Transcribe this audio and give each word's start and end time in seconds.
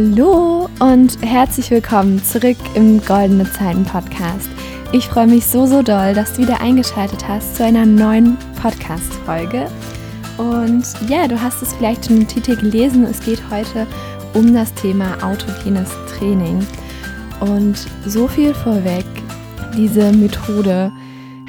Hallo 0.00 0.66
und 0.78 1.20
herzlich 1.20 1.70
willkommen 1.70 2.24
zurück 2.24 2.56
im 2.74 3.04
Goldene 3.04 3.44
Zeiten 3.52 3.84
Podcast. 3.84 4.48
Ich 4.92 5.06
freue 5.06 5.26
mich 5.26 5.44
so, 5.44 5.66
so 5.66 5.82
doll, 5.82 6.14
dass 6.14 6.32
du 6.32 6.42
wieder 6.42 6.62
eingeschaltet 6.62 7.28
hast 7.28 7.56
zu 7.56 7.64
einer 7.66 7.84
neuen 7.84 8.38
Podcast-Folge. 8.62 9.66
Und 10.38 10.84
ja, 11.06 11.28
du 11.28 11.38
hast 11.38 11.60
es 11.60 11.74
vielleicht 11.74 12.06
schon 12.06 12.16
im 12.16 12.26
Titel 12.26 12.56
gelesen. 12.56 13.04
Es 13.04 13.20
geht 13.20 13.42
heute 13.50 13.86
um 14.32 14.54
das 14.54 14.72
Thema 14.72 15.22
autogenes 15.22 15.90
Training. 16.16 16.66
Und 17.40 17.86
so 18.06 18.26
viel 18.26 18.54
vorweg, 18.54 19.04
diese 19.76 20.12
Methode 20.12 20.90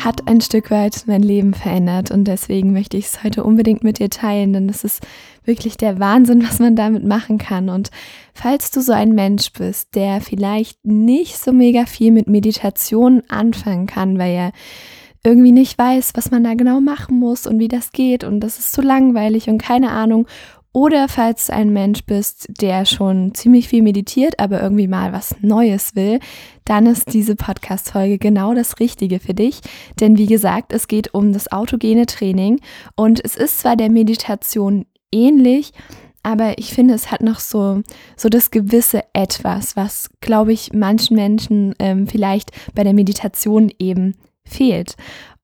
hat 0.03 0.27
ein 0.27 0.41
Stück 0.41 0.71
weit 0.71 1.03
mein 1.05 1.21
Leben 1.21 1.53
verändert 1.53 2.11
und 2.11 2.25
deswegen 2.25 2.73
möchte 2.73 2.97
ich 2.97 3.05
es 3.05 3.23
heute 3.23 3.43
unbedingt 3.43 3.83
mit 3.83 3.99
dir 3.99 4.09
teilen, 4.09 4.53
denn 4.53 4.69
es 4.69 4.83
ist 4.83 5.05
wirklich 5.43 5.77
der 5.77 5.99
Wahnsinn, 5.99 6.43
was 6.43 6.59
man 6.59 6.75
damit 6.75 7.03
machen 7.03 7.37
kann. 7.37 7.69
Und 7.69 7.89
falls 8.33 8.71
du 8.71 8.81
so 8.81 8.93
ein 8.93 9.13
Mensch 9.13 9.51
bist, 9.53 9.95
der 9.95 10.21
vielleicht 10.21 10.83
nicht 10.85 11.37
so 11.37 11.51
mega 11.51 11.85
viel 11.85 12.11
mit 12.11 12.27
Meditation 12.27 13.23
anfangen 13.27 13.87
kann, 13.87 14.17
weil 14.17 14.33
er 14.33 14.51
irgendwie 15.23 15.51
nicht 15.51 15.77
weiß, 15.77 16.13
was 16.15 16.31
man 16.31 16.43
da 16.43 16.55
genau 16.55 16.81
machen 16.81 17.19
muss 17.19 17.45
und 17.45 17.59
wie 17.59 17.67
das 17.67 17.91
geht 17.91 18.23
und 18.23 18.39
das 18.39 18.57
ist 18.57 18.73
zu 18.73 18.81
langweilig 18.81 19.49
und 19.49 19.61
keine 19.61 19.91
Ahnung 19.91 20.27
oder 20.73 21.09
falls 21.09 21.47
du 21.47 21.53
ein 21.53 21.73
Mensch 21.73 22.05
bist, 22.05 22.47
der 22.61 22.85
schon 22.85 23.33
ziemlich 23.33 23.67
viel 23.67 23.81
meditiert, 23.81 24.39
aber 24.39 24.61
irgendwie 24.61 24.87
mal 24.87 25.11
was 25.11 25.35
Neues 25.41 25.95
will, 25.95 26.19
dann 26.63 26.85
ist 26.85 27.13
diese 27.13 27.35
Podcast-Folge 27.35 28.17
genau 28.17 28.53
das 28.53 28.79
Richtige 28.79 29.19
für 29.19 29.33
dich. 29.33 29.59
Denn 29.99 30.17
wie 30.17 30.27
gesagt, 30.27 30.71
es 30.71 30.87
geht 30.87 31.13
um 31.13 31.33
das 31.33 31.51
autogene 31.51 32.05
Training 32.05 32.61
und 32.95 33.23
es 33.23 33.35
ist 33.35 33.59
zwar 33.59 33.75
der 33.75 33.89
Meditation 33.89 34.85
ähnlich, 35.11 35.73
aber 36.23 36.57
ich 36.57 36.73
finde, 36.73 36.93
es 36.93 37.11
hat 37.11 37.21
noch 37.21 37.39
so, 37.39 37.81
so 38.15 38.29
das 38.29 38.51
gewisse 38.51 39.03
Etwas, 39.13 39.75
was, 39.75 40.09
glaube 40.21 40.53
ich, 40.53 40.71
manchen 40.71 41.15
Menschen 41.15 41.73
ähm, 41.79 42.07
vielleicht 42.07 42.51
bei 42.75 42.83
der 42.83 42.93
Meditation 42.93 43.71
eben 43.79 44.15
fehlt. 44.43 44.95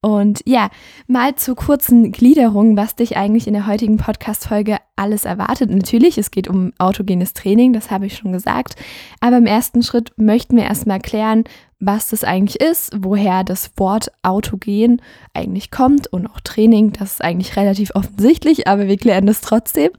Und 0.02 0.42
ja, 0.46 0.70
mal 1.08 1.36
zur 1.36 1.56
kurzen 1.56 2.12
Gliederung, 2.12 2.78
was 2.78 2.96
dich 2.96 3.18
eigentlich 3.18 3.48
in 3.48 3.54
der 3.54 3.66
heutigen 3.66 3.98
Podcast-Folge 3.98 4.78
alles 4.96 5.26
erwartet. 5.26 5.72
Natürlich, 5.72 6.20
es 6.20 6.30
geht 6.30 6.48
um 6.48 6.72
autogenes 6.78 7.34
Training, 7.34 7.74
das 7.74 7.90
habe 7.90 8.06
ich 8.06 8.16
schon 8.16 8.32
gesagt. 8.32 8.76
Aber 9.22 9.38
im 9.38 9.48
ersten 9.48 9.82
Schritt 9.82 10.14
möchten 10.18 10.56
wir 10.56 10.66
erstmal 10.66 11.00
klären, 11.00 11.46
was 11.80 12.10
das 12.10 12.24
eigentlich 12.24 12.62
ist, 12.62 12.92
woher 12.98 13.44
das 13.44 13.72
Wort 13.78 14.12
autogen 14.24 15.02
eigentlich 15.34 15.72
kommt 15.72 16.08
und 16.08 16.28
auch 16.28 16.42
Training, 16.42 16.92
das 16.92 17.14
ist 17.14 17.24
eigentlich 17.24 17.56
relativ 17.56 17.92
offensichtlich, 17.94 18.68
aber 18.68 18.88
wir 18.88 18.98
klären 18.98 19.28
das 19.28 19.42
trotzdem. 19.42 19.92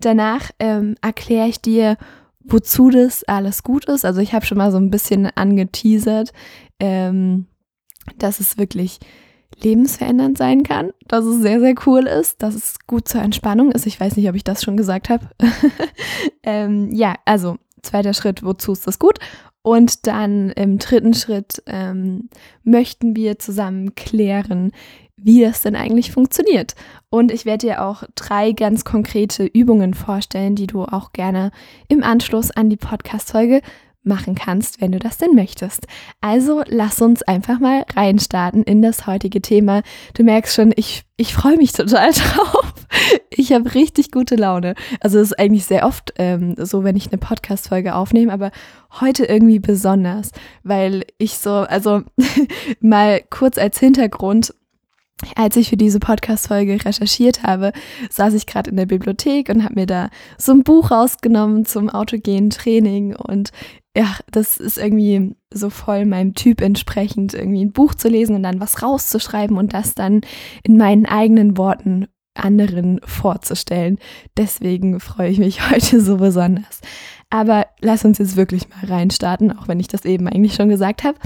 Danach 0.00 0.50
ähm, 0.58 0.96
erkläre 1.00 1.48
ich 1.48 1.60
dir, 1.60 1.96
wozu 2.44 2.90
das 2.90 3.24
alles 3.24 3.62
gut 3.62 3.86
ist. 3.86 4.04
Also 4.04 4.20
ich 4.20 4.32
habe 4.34 4.46
schon 4.46 4.58
mal 4.58 4.70
so 4.70 4.78
ein 4.78 4.90
bisschen 4.90 5.26
angeteasert, 5.34 6.32
ähm, 6.78 7.46
dass 8.18 8.38
es 8.38 8.58
wirklich 8.58 9.00
lebensverändernd 9.62 10.38
sein 10.38 10.62
kann, 10.62 10.90
dass 11.06 11.24
es 11.24 11.42
sehr, 11.42 11.60
sehr 11.60 11.74
cool 11.86 12.06
ist, 12.06 12.42
dass 12.42 12.54
es 12.54 12.76
gut 12.86 13.08
zur 13.08 13.22
Entspannung 13.22 13.72
ist. 13.72 13.86
Ich 13.86 13.98
weiß 14.00 14.16
nicht, 14.16 14.28
ob 14.28 14.34
ich 14.34 14.44
das 14.44 14.62
schon 14.62 14.76
gesagt 14.76 15.08
habe. 15.08 15.28
ähm, 16.42 16.90
ja, 16.92 17.14
also 17.24 17.56
zweiter 17.82 18.14
Schritt, 18.14 18.42
wozu 18.42 18.72
ist 18.72 18.86
das 18.86 18.98
gut? 18.98 19.18
Und 19.62 20.06
dann 20.06 20.50
im 20.50 20.78
dritten 20.78 21.14
Schritt 21.14 21.62
ähm, 21.66 22.28
möchten 22.64 23.16
wir 23.16 23.38
zusammen 23.38 23.94
klären, 23.94 24.72
wie 25.16 25.40
das 25.40 25.62
denn 25.62 25.74
eigentlich 25.74 26.12
funktioniert. 26.12 26.74
Und 27.08 27.32
ich 27.32 27.46
werde 27.46 27.68
dir 27.68 27.82
auch 27.82 28.02
drei 28.14 28.52
ganz 28.52 28.84
konkrete 28.84 29.44
Übungen 29.44 29.94
vorstellen, 29.94 30.54
die 30.54 30.66
du 30.66 30.84
auch 30.84 31.12
gerne 31.12 31.50
im 31.88 32.02
Anschluss 32.02 32.50
an 32.50 32.68
die 32.68 32.76
Podcast-Folge 32.76 33.62
machen 34.04 34.34
kannst, 34.34 34.80
wenn 34.80 34.92
du 34.92 34.98
das 34.98 35.18
denn 35.18 35.34
möchtest. 35.34 35.86
Also 36.20 36.62
lass 36.66 37.00
uns 37.00 37.22
einfach 37.22 37.58
mal 37.58 37.84
reinstarten 37.94 38.62
in 38.62 38.82
das 38.82 39.06
heutige 39.06 39.40
Thema. 39.40 39.82
Du 40.14 40.22
merkst 40.22 40.54
schon, 40.54 40.72
ich, 40.76 41.04
ich 41.16 41.34
freue 41.34 41.56
mich 41.56 41.72
total 41.72 42.12
drauf. 42.12 42.74
Ich 43.30 43.52
habe 43.52 43.74
richtig 43.74 44.10
gute 44.10 44.36
Laune. 44.36 44.74
Also 45.00 45.18
es 45.18 45.32
ist 45.32 45.38
eigentlich 45.38 45.64
sehr 45.64 45.86
oft 45.86 46.14
ähm, 46.18 46.54
so, 46.58 46.84
wenn 46.84 46.96
ich 46.96 47.08
eine 47.08 47.18
Podcast-Folge 47.18 47.94
aufnehme, 47.94 48.32
aber 48.32 48.50
heute 49.00 49.24
irgendwie 49.24 49.58
besonders, 49.58 50.30
weil 50.62 51.04
ich 51.18 51.38
so, 51.38 51.50
also 51.50 52.02
mal 52.80 53.22
kurz 53.30 53.58
als 53.58 53.78
Hintergrund, 53.78 54.54
als 55.36 55.56
ich 55.56 55.70
für 55.70 55.76
diese 55.76 56.00
Podcast-Folge 56.00 56.84
recherchiert 56.84 57.42
habe, 57.42 57.72
saß 58.10 58.34
ich 58.34 58.46
gerade 58.46 58.70
in 58.70 58.76
der 58.76 58.86
Bibliothek 58.86 59.48
und 59.48 59.64
habe 59.64 59.74
mir 59.74 59.86
da 59.86 60.10
so 60.38 60.52
ein 60.52 60.64
Buch 60.64 60.90
rausgenommen 60.90 61.64
zum 61.64 61.88
autogenen 61.88 62.50
Training 62.50 63.14
und 63.14 63.50
ja, 63.96 64.16
das 64.30 64.56
ist 64.56 64.76
irgendwie 64.76 65.36
so 65.52 65.70
voll 65.70 66.04
meinem 66.04 66.34
Typ 66.34 66.60
entsprechend, 66.60 67.32
irgendwie 67.32 67.64
ein 67.64 67.72
Buch 67.72 67.94
zu 67.94 68.08
lesen 68.08 68.34
und 68.34 68.42
dann 68.42 68.58
was 68.58 68.82
rauszuschreiben 68.82 69.56
und 69.56 69.72
das 69.72 69.94
dann 69.94 70.22
in 70.64 70.76
meinen 70.76 71.06
eigenen 71.06 71.56
Worten 71.56 72.08
anderen 72.34 73.00
vorzustellen. 73.04 73.98
Deswegen 74.36 74.98
freue 74.98 75.30
ich 75.30 75.38
mich 75.38 75.70
heute 75.70 76.00
so 76.00 76.16
besonders. 76.16 76.80
Aber 77.34 77.66
lass 77.80 78.04
uns 78.04 78.18
jetzt 78.18 78.36
wirklich 78.36 78.68
mal 78.68 78.86
reinstarten, 78.86 79.58
auch 79.58 79.66
wenn 79.66 79.80
ich 79.80 79.88
das 79.88 80.04
eben 80.04 80.28
eigentlich 80.28 80.54
schon 80.54 80.68
gesagt 80.68 81.02
habe. 81.02 81.18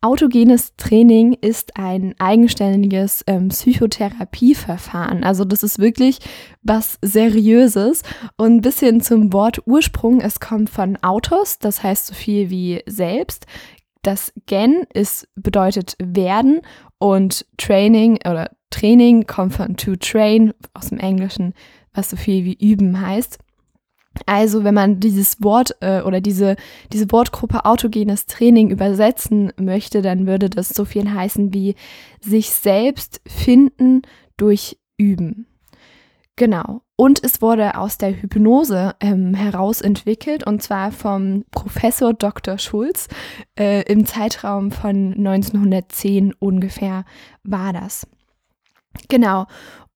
Autogenes 0.00 0.74
Training 0.76 1.34
ist 1.34 1.76
ein 1.76 2.16
eigenständiges 2.18 3.22
ähm, 3.28 3.50
Psychotherapieverfahren. 3.50 5.22
Also 5.22 5.44
das 5.44 5.62
ist 5.62 5.78
wirklich 5.78 6.18
was 6.62 6.98
Seriöses. 7.00 8.02
Und 8.36 8.56
ein 8.56 8.60
bisschen 8.60 9.02
zum 9.02 9.32
Wort 9.32 9.60
Ursprung. 9.64 10.20
Es 10.20 10.40
kommt 10.40 10.68
von 10.68 10.96
Autos, 11.00 11.60
das 11.60 11.84
heißt 11.84 12.08
so 12.08 12.14
viel 12.14 12.50
wie 12.50 12.82
selbst. 12.86 13.46
Das 14.02 14.32
Gen 14.46 14.82
ist, 14.92 15.28
bedeutet 15.36 15.94
werden 16.02 16.62
und 16.98 17.46
Training 17.56 18.18
oder 18.28 18.50
Training 18.70 19.28
kommt 19.28 19.52
von 19.52 19.76
to 19.76 19.94
train 19.94 20.54
aus 20.74 20.88
dem 20.88 20.98
Englischen, 20.98 21.54
was 21.94 22.10
so 22.10 22.16
viel 22.16 22.44
wie 22.44 22.54
üben 22.54 23.00
heißt. 23.00 23.38
Also, 24.26 24.64
wenn 24.64 24.74
man 24.74 25.00
dieses 25.00 25.42
Wort 25.42 25.76
äh, 25.80 26.02
oder 26.02 26.20
diese, 26.20 26.56
diese 26.92 27.10
Wortgruppe 27.10 27.64
autogenes 27.64 28.26
Training 28.26 28.70
übersetzen 28.70 29.52
möchte, 29.58 30.02
dann 30.02 30.26
würde 30.26 30.50
das 30.50 30.68
so 30.68 30.84
viel 30.84 31.12
heißen 31.12 31.54
wie 31.54 31.74
sich 32.20 32.50
selbst 32.50 33.20
finden 33.26 34.02
durch 34.36 34.78
Üben. 34.98 35.46
Genau. 36.36 36.82
Und 36.96 37.22
es 37.22 37.42
wurde 37.42 37.76
aus 37.76 37.98
der 37.98 38.20
Hypnose 38.20 38.94
ähm, 39.00 39.34
heraus 39.34 39.80
entwickelt 39.80 40.46
und 40.46 40.62
zwar 40.62 40.92
vom 40.92 41.44
Professor 41.50 42.14
Dr. 42.14 42.58
Schulz 42.58 43.08
äh, 43.58 43.82
im 43.82 44.06
Zeitraum 44.06 44.70
von 44.70 45.14
1910 45.14 46.32
ungefähr 46.38 47.04
war 47.42 47.72
das. 47.72 48.06
Genau. 49.08 49.46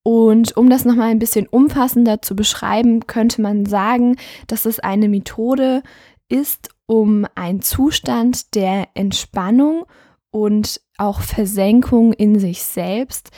Und 0.06 0.56
um 0.56 0.70
das 0.70 0.84
nochmal 0.84 1.10
ein 1.10 1.18
bisschen 1.18 1.48
umfassender 1.48 2.22
zu 2.22 2.36
beschreiben, 2.36 3.08
könnte 3.08 3.42
man 3.42 3.66
sagen, 3.66 4.14
dass 4.46 4.64
es 4.64 4.78
eine 4.78 5.08
Methode 5.08 5.82
ist, 6.28 6.68
um 6.86 7.26
einen 7.34 7.60
Zustand 7.60 8.54
der 8.54 8.86
Entspannung 8.94 9.84
und 10.30 10.80
auch 10.96 11.22
Versenkung 11.22 12.12
in 12.12 12.38
sich 12.38 12.62
selbst 12.62 13.32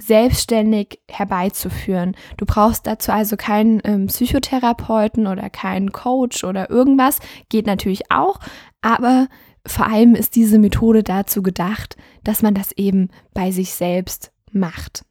selbstständig 0.00 1.00
herbeizuführen. 1.06 2.16
Du 2.38 2.46
brauchst 2.46 2.86
dazu 2.86 3.12
also 3.12 3.36
keinen 3.36 3.82
ähm, 3.84 4.06
Psychotherapeuten 4.06 5.26
oder 5.26 5.50
keinen 5.50 5.92
Coach 5.92 6.44
oder 6.44 6.70
irgendwas. 6.70 7.18
Geht 7.50 7.66
natürlich 7.66 8.10
auch, 8.10 8.40
aber 8.80 9.28
vor 9.66 9.86
allem 9.86 10.14
ist 10.14 10.34
diese 10.34 10.58
Methode 10.58 11.02
dazu 11.02 11.42
gedacht, 11.42 11.98
dass 12.24 12.40
man 12.40 12.54
das 12.54 12.72
eben 12.72 13.10
bei 13.34 13.50
sich 13.50 13.74
selbst 13.74 14.32
macht. 14.50 15.05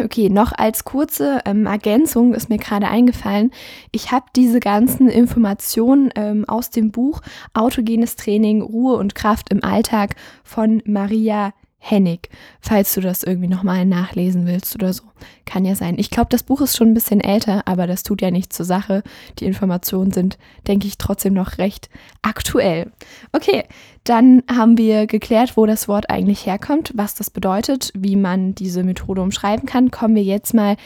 Okay, 0.00 0.28
noch 0.28 0.52
als 0.52 0.84
kurze 0.84 1.40
ähm, 1.44 1.66
Ergänzung 1.66 2.34
ist 2.34 2.48
mir 2.48 2.58
gerade 2.58 2.88
eingefallen, 2.88 3.52
ich 3.92 4.10
habe 4.10 4.26
diese 4.34 4.58
ganzen 4.58 5.08
Informationen 5.08 6.10
ähm, 6.16 6.44
aus 6.48 6.70
dem 6.70 6.90
Buch 6.90 7.20
Autogenes 7.52 8.16
Training, 8.16 8.60
Ruhe 8.60 8.96
und 8.96 9.14
Kraft 9.14 9.50
im 9.50 9.62
Alltag 9.62 10.16
von 10.42 10.82
Maria 10.84 11.52
Hennig, 11.86 12.30
falls 12.62 12.94
du 12.94 13.02
das 13.02 13.24
irgendwie 13.24 13.48
nochmal 13.48 13.84
nachlesen 13.84 14.46
willst 14.46 14.74
oder 14.74 14.90
so. 14.94 15.02
Kann 15.44 15.66
ja 15.66 15.74
sein. 15.74 15.98
Ich 15.98 16.08
glaube, 16.08 16.28
das 16.30 16.42
Buch 16.42 16.62
ist 16.62 16.78
schon 16.78 16.88
ein 16.88 16.94
bisschen 16.94 17.20
älter, 17.20 17.68
aber 17.68 17.86
das 17.86 18.02
tut 18.02 18.22
ja 18.22 18.30
nichts 18.30 18.56
zur 18.56 18.64
Sache. 18.64 19.02
Die 19.38 19.44
Informationen 19.44 20.10
sind, 20.10 20.38
denke 20.66 20.86
ich, 20.86 20.96
trotzdem 20.96 21.34
noch 21.34 21.58
recht 21.58 21.90
aktuell. 22.22 22.90
Okay, 23.32 23.64
dann 24.02 24.44
haben 24.50 24.78
wir 24.78 25.06
geklärt, 25.06 25.58
wo 25.58 25.66
das 25.66 25.86
Wort 25.86 26.08
eigentlich 26.08 26.46
herkommt, 26.46 26.92
was 26.94 27.16
das 27.16 27.28
bedeutet, 27.28 27.90
wie 27.94 28.16
man 28.16 28.54
diese 28.54 28.82
Methode 28.82 29.20
umschreiben 29.20 29.66
kann. 29.66 29.90
Kommen 29.90 30.14
wir 30.14 30.22
jetzt 30.22 30.54
mal 30.54 30.76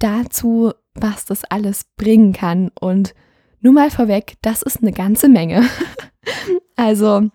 dazu, 0.00 0.72
was 0.94 1.24
das 1.24 1.44
alles 1.44 1.86
bringen 1.96 2.34
kann. 2.34 2.70
Und 2.78 3.14
nur 3.62 3.72
mal 3.72 3.90
vorweg, 3.90 4.34
das 4.42 4.60
ist 4.60 4.82
eine 4.82 4.92
ganze 4.92 5.30
Menge. 5.30 5.64
also 6.76 7.30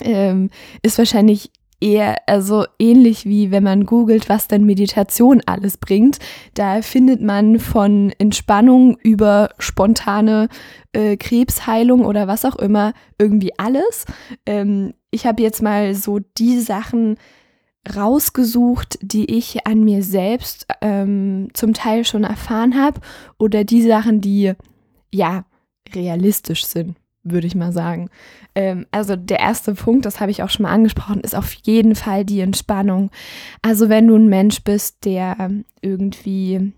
ähm, 0.00 0.50
ist 0.82 0.98
wahrscheinlich 0.98 1.50
eher, 1.82 2.16
also 2.26 2.64
ähnlich 2.78 3.26
wie 3.26 3.50
wenn 3.50 3.64
man 3.64 3.84
googelt, 3.84 4.28
was 4.28 4.48
denn 4.48 4.64
Meditation 4.64 5.42
alles 5.44 5.76
bringt. 5.76 6.18
Da 6.54 6.80
findet 6.80 7.20
man 7.20 7.58
von 7.58 8.12
Entspannung 8.18 8.96
über 9.02 9.50
spontane 9.58 10.48
äh, 10.92 11.16
Krebsheilung 11.16 12.04
oder 12.04 12.28
was 12.28 12.44
auch 12.44 12.56
immer 12.56 12.92
irgendwie 13.18 13.58
alles. 13.58 14.06
Ähm, 14.46 14.94
ich 15.10 15.26
habe 15.26 15.42
jetzt 15.42 15.62
mal 15.62 15.94
so 15.94 16.20
die 16.38 16.60
Sachen 16.60 17.16
rausgesucht, 17.94 18.98
die 19.02 19.36
ich 19.36 19.66
an 19.66 19.82
mir 19.82 20.02
selbst 20.02 20.66
ähm, 20.80 21.48
zum 21.52 21.74
Teil 21.74 22.04
schon 22.04 22.24
erfahren 22.24 22.80
habe 22.80 23.00
oder 23.38 23.64
die 23.64 23.82
Sachen, 23.82 24.20
die 24.20 24.52
ja 25.10 25.44
realistisch 25.92 26.64
sind, 26.64 26.96
würde 27.24 27.46
ich 27.46 27.54
mal 27.54 27.72
sagen. 27.72 28.10
Ähm, 28.54 28.86
also 28.90 29.16
der 29.16 29.40
erste 29.40 29.74
Punkt, 29.74 30.04
das 30.06 30.20
habe 30.20 30.30
ich 30.30 30.42
auch 30.42 30.50
schon 30.50 30.64
mal 30.64 30.72
angesprochen, 30.72 31.20
ist 31.20 31.34
auf 31.34 31.52
jeden 31.64 31.94
Fall 31.94 32.24
die 32.24 32.40
Entspannung. 32.40 33.10
Also 33.62 33.88
wenn 33.88 34.08
du 34.08 34.16
ein 34.16 34.28
Mensch 34.28 34.62
bist, 34.62 35.04
der 35.04 35.50
irgendwie 35.80 36.72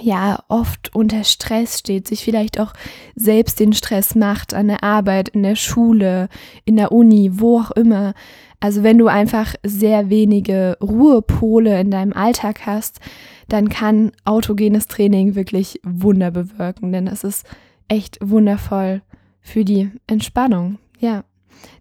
ja 0.00 0.40
oft 0.48 0.94
unter 0.94 1.24
Stress 1.24 1.78
steht, 1.78 2.06
sich 2.06 2.22
vielleicht 2.22 2.60
auch 2.60 2.72
selbst 3.14 3.60
den 3.60 3.72
Stress 3.72 4.14
macht 4.14 4.54
an 4.54 4.68
der 4.68 4.82
Arbeit, 4.82 5.30
in 5.30 5.42
der 5.42 5.56
Schule, 5.56 6.28
in 6.64 6.76
der 6.76 6.92
Uni, 6.92 7.30
wo 7.34 7.60
auch 7.60 7.70
immer. 7.70 8.14
Also 8.60 8.82
wenn 8.82 8.98
du 8.98 9.06
einfach 9.06 9.54
sehr 9.62 10.10
wenige 10.10 10.76
Ruhepole 10.80 11.80
in 11.80 11.90
deinem 11.90 12.12
Alltag 12.12 12.66
hast, 12.66 13.00
dann 13.48 13.68
kann 13.68 14.12
autogenes 14.24 14.86
Training 14.86 15.34
wirklich 15.34 15.80
Wunder 15.84 16.30
bewirken, 16.30 16.92
denn 16.92 17.06
es 17.06 17.22
ist 17.22 17.46
echt 17.88 18.18
wundervoll 18.20 19.02
für 19.46 19.64
die 19.64 19.90
Entspannung. 20.06 20.78
Ja. 20.98 21.24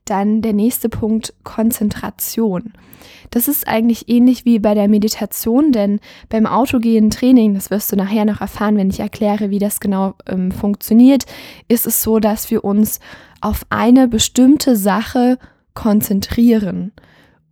Dann 0.05 0.41
der 0.41 0.53
nächste 0.53 0.87
Punkt, 0.87 1.33
Konzentration. 1.43 2.73
Das 3.31 3.47
ist 3.47 3.67
eigentlich 3.67 4.07
ähnlich 4.07 4.45
wie 4.45 4.59
bei 4.59 4.75
der 4.75 4.87
Meditation, 4.87 5.71
denn 5.71 5.99
beim 6.29 6.45
autogenen 6.45 7.09
Training, 7.09 7.55
das 7.55 7.71
wirst 7.71 7.91
du 7.91 7.95
nachher 7.95 8.23
noch 8.23 8.39
erfahren, 8.39 8.77
wenn 8.77 8.89
ich 8.89 8.99
erkläre, 8.99 9.49
wie 9.49 9.59
das 9.59 9.79
genau 9.79 10.13
ähm, 10.27 10.51
funktioniert, 10.51 11.25
ist 11.67 11.87
es 11.87 12.03
so, 12.03 12.19
dass 12.19 12.51
wir 12.51 12.63
uns 12.63 12.99
auf 13.41 13.65
eine 13.69 14.07
bestimmte 14.07 14.75
Sache 14.75 15.37
konzentrieren. 15.73 16.91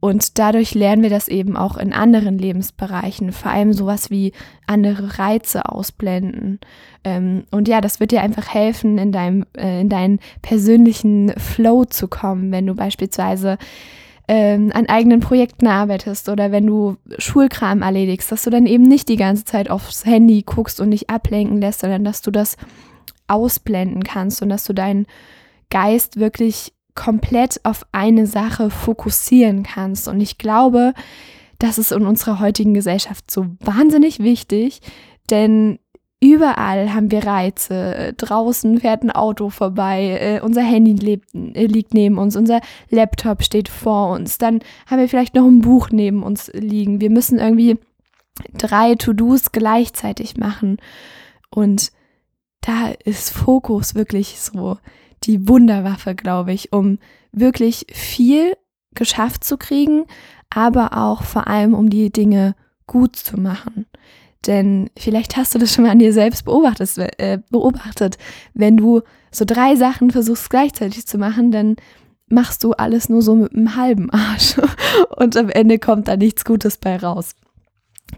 Und 0.04 0.38
dadurch 0.38 0.76
lernen 0.76 1.02
wir 1.02 1.10
das 1.10 1.30
eben 1.30 1.56
auch 1.56 1.78
in 1.78 1.94
anderen 1.94 2.38
Lebensbereichen, 2.38 3.32
vor 3.32 3.52
allem 3.52 3.72
sowas 3.72 4.10
wie 4.10 4.34
andere 4.68 5.18
Reize 5.18 5.70
ausblenden. 5.70 6.60
Ähm, 7.06 7.46
und 7.52 7.70
ja, 7.70 7.80
das 7.80 8.02
wird 8.02 8.12
dir 8.12 8.22
einfach 8.22 8.54
helfen, 8.54 8.98
in, 8.98 9.14
deinem, 9.14 9.46
äh, 9.58 9.80
in 9.80 9.88
deinen 9.88 10.20
persönlichen 10.42 11.32
Flow 11.38 11.86
zu 11.86 12.10
kommen, 12.10 12.52
wenn 12.52 12.68
du 12.68 12.76
beispielsweise 12.76 13.58
ähm, 14.28 14.74
an 14.74 14.88
eigenen 14.88 15.22
Projekten 15.22 15.68
arbeitest 15.68 16.28
oder 16.28 16.52
wenn 16.52 16.68
du 16.68 16.98
Schulkram 17.18 17.82
erledigst, 17.82 18.30
dass 18.30 18.44
du 18.44 18.50
dann 18.50 18.66
eben 18.66 18.84
nicht 18.84 19.08
die 19.08 19.16
ganze 19.16 19.46
Zeit 19.46 19.70
aufs 19.70 20.06
Handy 20.06 20.44
guckst 20.46 20.82
und 20.82 20.92
dich 20.92 21.10
ablenken 21.10 21.62
lässt, 21.62 21.80
sondern 21.80 22.04
dass 22.04 22.22
du 22.22 22.30
das 22.30 22.58
ausblenden 23.30 24.04
kannst 24.04 24.42
und 24.42 24.50
dass 24.50 24.66
du 24.66 24.74
deinen 24.74 25.06
Geist 25.70 26.20
wirklich 26.20 26.74
komplett 26.95 27.60
auf 27.63 27.86
eine 27.92 28.28
Sache 28.28 28.69
fokussieren 28.69 29.63
kannst. 29.63 30.07
Und 30.07 30.22
ich 30.22 30.38
glaube, 30.38 30.94
das 31.60 31.78
ist 31.78 31.92
in 31.92 32.06
unserer 32.06 32.40
heutigen 32.40 32.74
Gesellschaft 32.74 33.31
so 33.31 33.45
wahnsinnig 33.60 34.19
wichtig, 34.19 34.81
denn 35.30 35.80
überall 36.19 36.94
haben 36.94 37.12
wir 37.12 37.25
Reize. 37.25 38.13
Draußen 38.18 38.80
fährt 38.80 39.04
ein 39.04 39.12
Auto 39.12 39.50
vorbei, 39.50 40.18
äh, 40.19 40.42
unser 40.42 40.62
Handy 40.62 40.94
lebt, 40.94 41.34
äh, 41.34 41.66
liegt 41.66 41.94
neben 41.94 42.18
uns, 42.18 42.36
unser 42.36 42.62
Laptop 42.90 43.44
steht 43.44 43.69
vor 43.69 44.12
uns, 44.12 44.38
dann 44.38 44.60
haben 44.88 45.00
wir 45.00 45.10
vielleicht 45.10 45.36
noch 45.36 45.45
ein 45.45 45.62
Buch 45.62 45.90
neben 45.90 46.24
uns 46.24 46.51
liegen. 46.54 47.01
Wir 47.01 47.10
müssen 47.10 47.40
irgendwie 47.40 47.78
drei 48.57 48.95
To-Dos 48.95 49.51
gleichzeitig 49.51 50.38
machen. 50.38 50.78
Und 51.50 51.92
da 52.62 52.92
ist 53.04 53.31
Fokus 53.31 53.95
wirklich 53.95 54.40
so 54.40 54.78
die 55.24 55.48
Wunderwaffe, 55.48 56.16
glaube 56.16 56.54
ich, 56.54 56.74
um 56.74 57.00
wirklich 57.31 57.86
viel 57.92 58.56
geschafft 58.94 59.44
zu 59.44 59.58
kriegen, 59.58 60.06
aber 60.50 60.98
auch 60.98 61.24
vor 61.24 61.48
allem, 61.48 61.74
um 61.74 61.90
die 61.90 62.12
Dinge 62.12 62.56
gut 62.86 63.16
zu 63.16 63.40
machen. 63.40 63.86
Denn 64.46 64.90
vielleicht 64.98 65.38
hast 65.38 65.56
du 65.56 65.60
das 65.60 65.74
schon 65.74 65.86
mal 65.86 65.92
an 65.92 66.00
dir 66.00 66.14
selbst 66.14 66.46
beobachtet, 66.46 66.98
äh, 67.18 67.40
beobachtet. 67.50 68.18
Wenn 68.54 68.78
du 68.78 69.02
so 69.31 69.46
drei 69.46 69.75
Sachen 69.75 70.12
versuchst 70.12 70.50
gleichzeitig 70.50 71.08
zu 71.08 71.18
machen, 71.18 71.52
dann 71.52 71.78
machst 72.28 72.64
du 72.64 72.74
alles 72.74 73.10
nur 73.10 73.22
so 73.22 73.36
mit 73.36 73.54
einem 73.54 73.76
halben 73.76 74.10
Arsch. 74.10 74.56
Und 75.18 75.38
am 75.38 75.50
Ende 75.50 75.80
kommt 75.80 76.08
da 76.08 76.18
nichts 76.18 76.44
Gutes 76.44 76.78
bei 76.78 76.98
raus. 76.98 77.36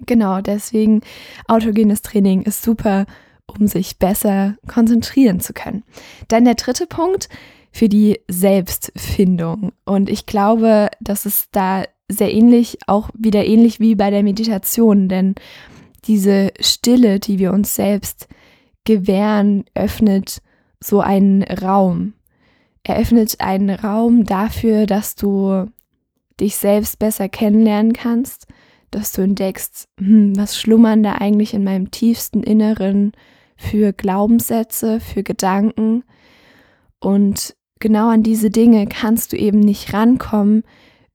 Genau, 0.06 0.42
deswegen 0.42 1.02
autogenes 1.48 2.02
Training 2.02 2.42
ist 2.42 2.64
super 2.64 3.06
um 3.48 3.68
sich 3.68 3.98
besser 3.98 4.56
konzentrieren 4.68 5.40
zu 5.40 5.54
können. 5.54 5.84
Dann 6.28 6.46
der 6.46 6.56
dritte 6.56 6.88
Punkt 6.88 7.30
für 7.72 7.90
die 7.90 8.20
Selbstfindung. 8.30 9.72
Und 9.86 10.10
ich 10.10 10.26
glaube, 10.26 10.90
das 11.02 11.26
ist 11.26 11.50
da 11.52 11.84
sehr 12.08 12.34
ähnlich, 12.34 12.78
auch 12.88 13.10
wieder 13.18 13.46
ähnlich 13.46 13.80
wie 13.80 13.96
bei 13.96 14.10
der 14.12 14.24
Meditation, 14.24 15.10
denn 15.10 15.36
diese 16.06 16.52
Stille, 16.60 17.20
die 17.20 17.40
wir 17.40 17.52
uns 17.52 17.76
selbst 17.76 18.28
gewähren, 18.86 19.66
öffnet 19.74 20.42
so 20.80 21.02
einen 21.02 21.44
Raum. 21.44 22.14
Eröffnet 22.84 23.42
einen 23.42 23.72
Raum 23.72 24.24
dafür, 24.24 24.86
dass 24.86 25.16
du 25.16 25.68
dich 26.40 26.56
selbst 26.56 27.00
besser 27.00 27.28
kennenlernen 27.28 27.94
kannst, 27.94 28.48
dass 28.92 29.12
du 29.12 29.22
entdeckst, 29.22 29.90
hm, 30.00 30.38
was 30.38 30.58
schlummern 30.58 31.02
da 31.02 31.14
eigentlich 31.14 31.54
in 31.54 31.64
meinem 31.64 31.92
tiefsten 31.92 32.44
Inneren 32.44 33.14
für 33.56 33.94
Glaubenssätze, 33.94 35.00
für 35.00 35.24
Gedanken. 35.24 36.04
Und 37.00 37.56
genau 37.80 38.10
an 38.10 38.24
diese 38.24 38.50
Dinge 38.50 38.88
kannst 38.88 39.34
du 39.34 39.38
eben 39.38 39.60
nicht 39.60 39.94
rankommen, 39.94 40.64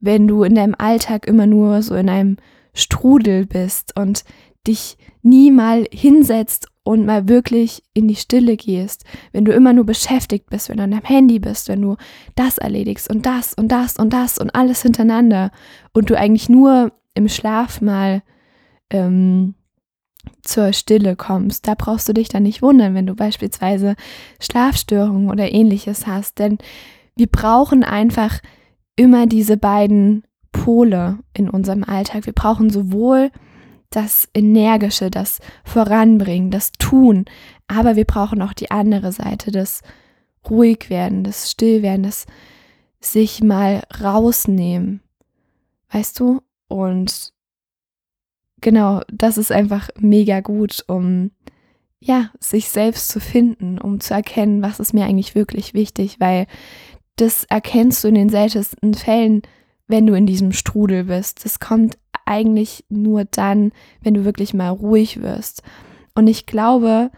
wenn 0.01 0.27
du 0.27 0.43
in 0.43 0.55
deinem 0.55 0.75
Alltag 0.79 1.27
immer 1.27 1.47
nur 1.47 1.83
so 1.83 1.95
in 1.95 2.09
einem 2.09 2.37
Strudel 2.73 3.47
bist 3.47 3.99
und 3.99 4.25
dich 4.67 4.97
nie 5.23 5.51
mal 5.51 5.87
hinsetzt 5.93 6.69
und 6.83 7.07
mal 7.07 7.29
wirklich 7.29 7.83
in 7.95 8.09
die 8.09 8.17
Stille 8.17 8.57
gehst, 8.57 9.05
wenn 9.33 9.45
du 9.45 9.53
immer 9.53 9.73
nur 9.73 9.85
beschäftigt 9.85 10.49
bist, 10.51 10.69
wenn 10.69 10.79
du 10.79 10.85
an 10.85 10.91
deinem 10.91 11.05
Handy 11.05 11.39
bist, 11.39 11.69
wenn 11.69 11.83
du 11.83 11.97
das 12.35 12.59
erledigst 12.59 13.11
und 13.11 13.27
das 13.27 13.55
und 13.55 13.69
das 13.69 13.97
und 13.97 14.13
das 14.13 14.39
und 14.39 14.55
alles 14.55 14.83
hintereinander 14.83 15.51
und 15.93 16.11
du 16.11 16.19
eigentlich 16.19 16.49
nur 16.49 16.93
im 17.15 17.29
Schlaf 17.29 17.81
mal 17.81 18.23
ähm, 18.91 19.55
zur 20.43 20.73
Stille 20.73 21.17
kommst. 21.17 21.67
Da 21.67 21.75
brauchst 21.75 22.09
du 22.09 22.13
dich 22.13 22.29
dann 22.29 22.43
nicht 22.43 22.63
wundern, 22.63 22.95
wenn 22.95 23.07
du 23.07 23.15
beispielsweise 23.15 23.97
Schlafstörungen 24.41 25.31
oder 25.31 25.53
ähnliches 25.53 26.07
hast, 26.07 26.39
denn 26.39 26.59
wir 27.17 27.27
brauchen 27.27 27.85
einfach 27.85 28.41
immer 28.97 29.27
diese 29.27 29.57
beiden 29.57 30.25
Pole 30.53 31.19
in 31.35 31.49
unserem 31.49 31.85
Alltag. 31.85 32.27
Wir 32.27 32.33
brauchen 32.33 32.71
sowohl 32.71 33.31
das 33.91 34.29
Energische, 34.35 35.11
das 35.11 35.41
Voranbringen, 35.65 36.51
das 36.51 36.73
Tun, 36.73 37.25
aber 37.67 37.97
wir 37.97 38.05
brauchen 38.05 38.41
auch 38.43 38.53
die 38.53 38.71
andere 38.71 39.13
Seite, 39.13 39.51
das 39.51 39.83
Ruhigwerden, 40.49 41.25
das 41.25 41.51
Stillwerden, 41.51 42.05
das 42.05 42.27
sich 43.01 43.43
mal 43.43 43.83
rausnehmen. 44.01 45.03
Weißt 45.91 46.21
du? 46.21 46.41
Und 46.69 47.33
genau, 48.61 49.03
das 49.13 49.39
ist 49.39 49.53
einfach 49.53 49.89
mega 49.99 50.41
gut, 50.41 50.85
um 50.87 51.31
ja, 52.01 52.31
sich 52.41 52.71
selbst 52.71 53.09
zu 53.09 53.21
finden, 53.21 53.79
um 53.79 54.01
zu 54.01 54.15
erkennen, 54.15 54.63
was 54.63 54.81
ist 54.81 54.95
mir 54.95 55.05
eigentlich 55.05 55.35
wirklich 55.35 55.75
wichtig, 55.75 56.19
weil 56.19 56.47
das 57.17 57.45
erkennst 57.45 58.03
du 58.03 58.09
in 58.09 58.15
den 58.15 58.31
seltensten 58.31 58.95
Fällen, 58.95 59.43
wenn 59.87 60.07
du 60.07 60.15
in 60.15 60.27
diesem 60.27 60.53
Strudel 60.53 61.05
bist. 61.05 61.45
Das 61.45 61.61
kommt 61.61 61.99
eigentlich 62.25 62.85
nur 62.89 63.25
dann, 63.25 63.73
wenn 64.01 64.15
du 64.15 64.25
wirklich 64.25 64.55
mal 64.55 64.71
ruhig 64.71 65.21
wirst. 65.21 65.63
Und 66.15 66.27
ich 66.27 66.47
glaube, 66.47 67.11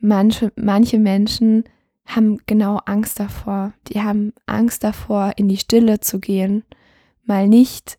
manche, 0.00 0.52
manche 0.56 0.98
Menschen 0.98 1.64
haben 2.06 2.38
genau 2.46 2.80
Angst 2.86 3.20
davor. 3.20 3.74
Die 3.88 4.00
haben 4.02 4.32
Angst 4.46 4.82
davor, 4.82 5.32
in 5.36 5.48
die 5.48 5.56
Stille 5.56 6.00
zu 6.00 6.18
gehen, 6.18 6.64
mal 7.24 7.48
nicht 7.48 7.98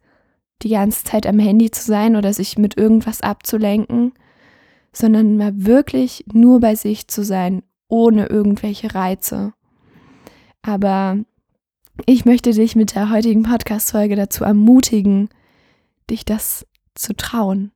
die 0.64 0.70
ganze 0.70 1.04
Zeit 1.04 1.28
am 1.28 1.40
Handy 1.40 1.72
zu 1.72 1.84
sein 1.84 2.16
oder 2.16 2.34
sich 2.34 2.58
mit 2.58 2.78
irgendwas 2.78 3.22
abzulenken, 3.22 4.14
sondern 4.92 5.38
mal 5.38 5.54
wirklich 5.56 6.26
nur 6.32 6.60
bei 6.60 6.76
sich 6.76 7.08
zu 7.08 7.24
sein, 7.24 7.64
ohne 7.88 8.28
irgendwelche 8.28 8.96
Reize. 8.96 9.54
Aber 10.62 11.18
ich 12.06 12.26
möchte 12.26 12.52
dich 12.52 12.76
mit 12.76 12.96
der 12.96 13.10
heutigen 13.10 13.44
Podcast-Folge 13.44 14.16
dazu 14.16 14.44
ermutigen, 14.44 15.30
dich 16.10 16.26
das 16.26 16.66
zu 16.96 17.16
trauen. 17.16 17.72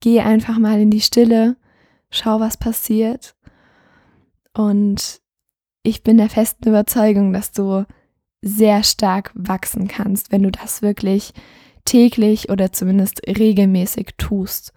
Geh 0.00 0.20
einfach 0.20 0.58
mal 0.58 0.80
in 0.80 0.90
die 0.90 1.00
Stille, 1.00 1.56
schau, 2.10 2.40
was 2.40 2.56
passiert. 2.56 3.34
Und 4.56 5.20
ich 5.82 6.02
bin 6.02 6.16
der 6.16 6.30
festen 6.30 6.68
Überzeugung, 6.68 7.32
dass 7.32 7.52
du 7.52 7.84
sehr 8.42 8.82
stark 8.82 9.32
wachsen 9.34 9.88
kannst, 9.88 10.30
wenn 10.30 10.42
du 10.42 10.50
das 10.50 10.82
wirklich 10.82 11.32
täglich 11.84 12.50
oder 12.50 12.72
zumindest 12.72 13.22
regelmäßig 13.26 14.14
tust. 14.18 14.72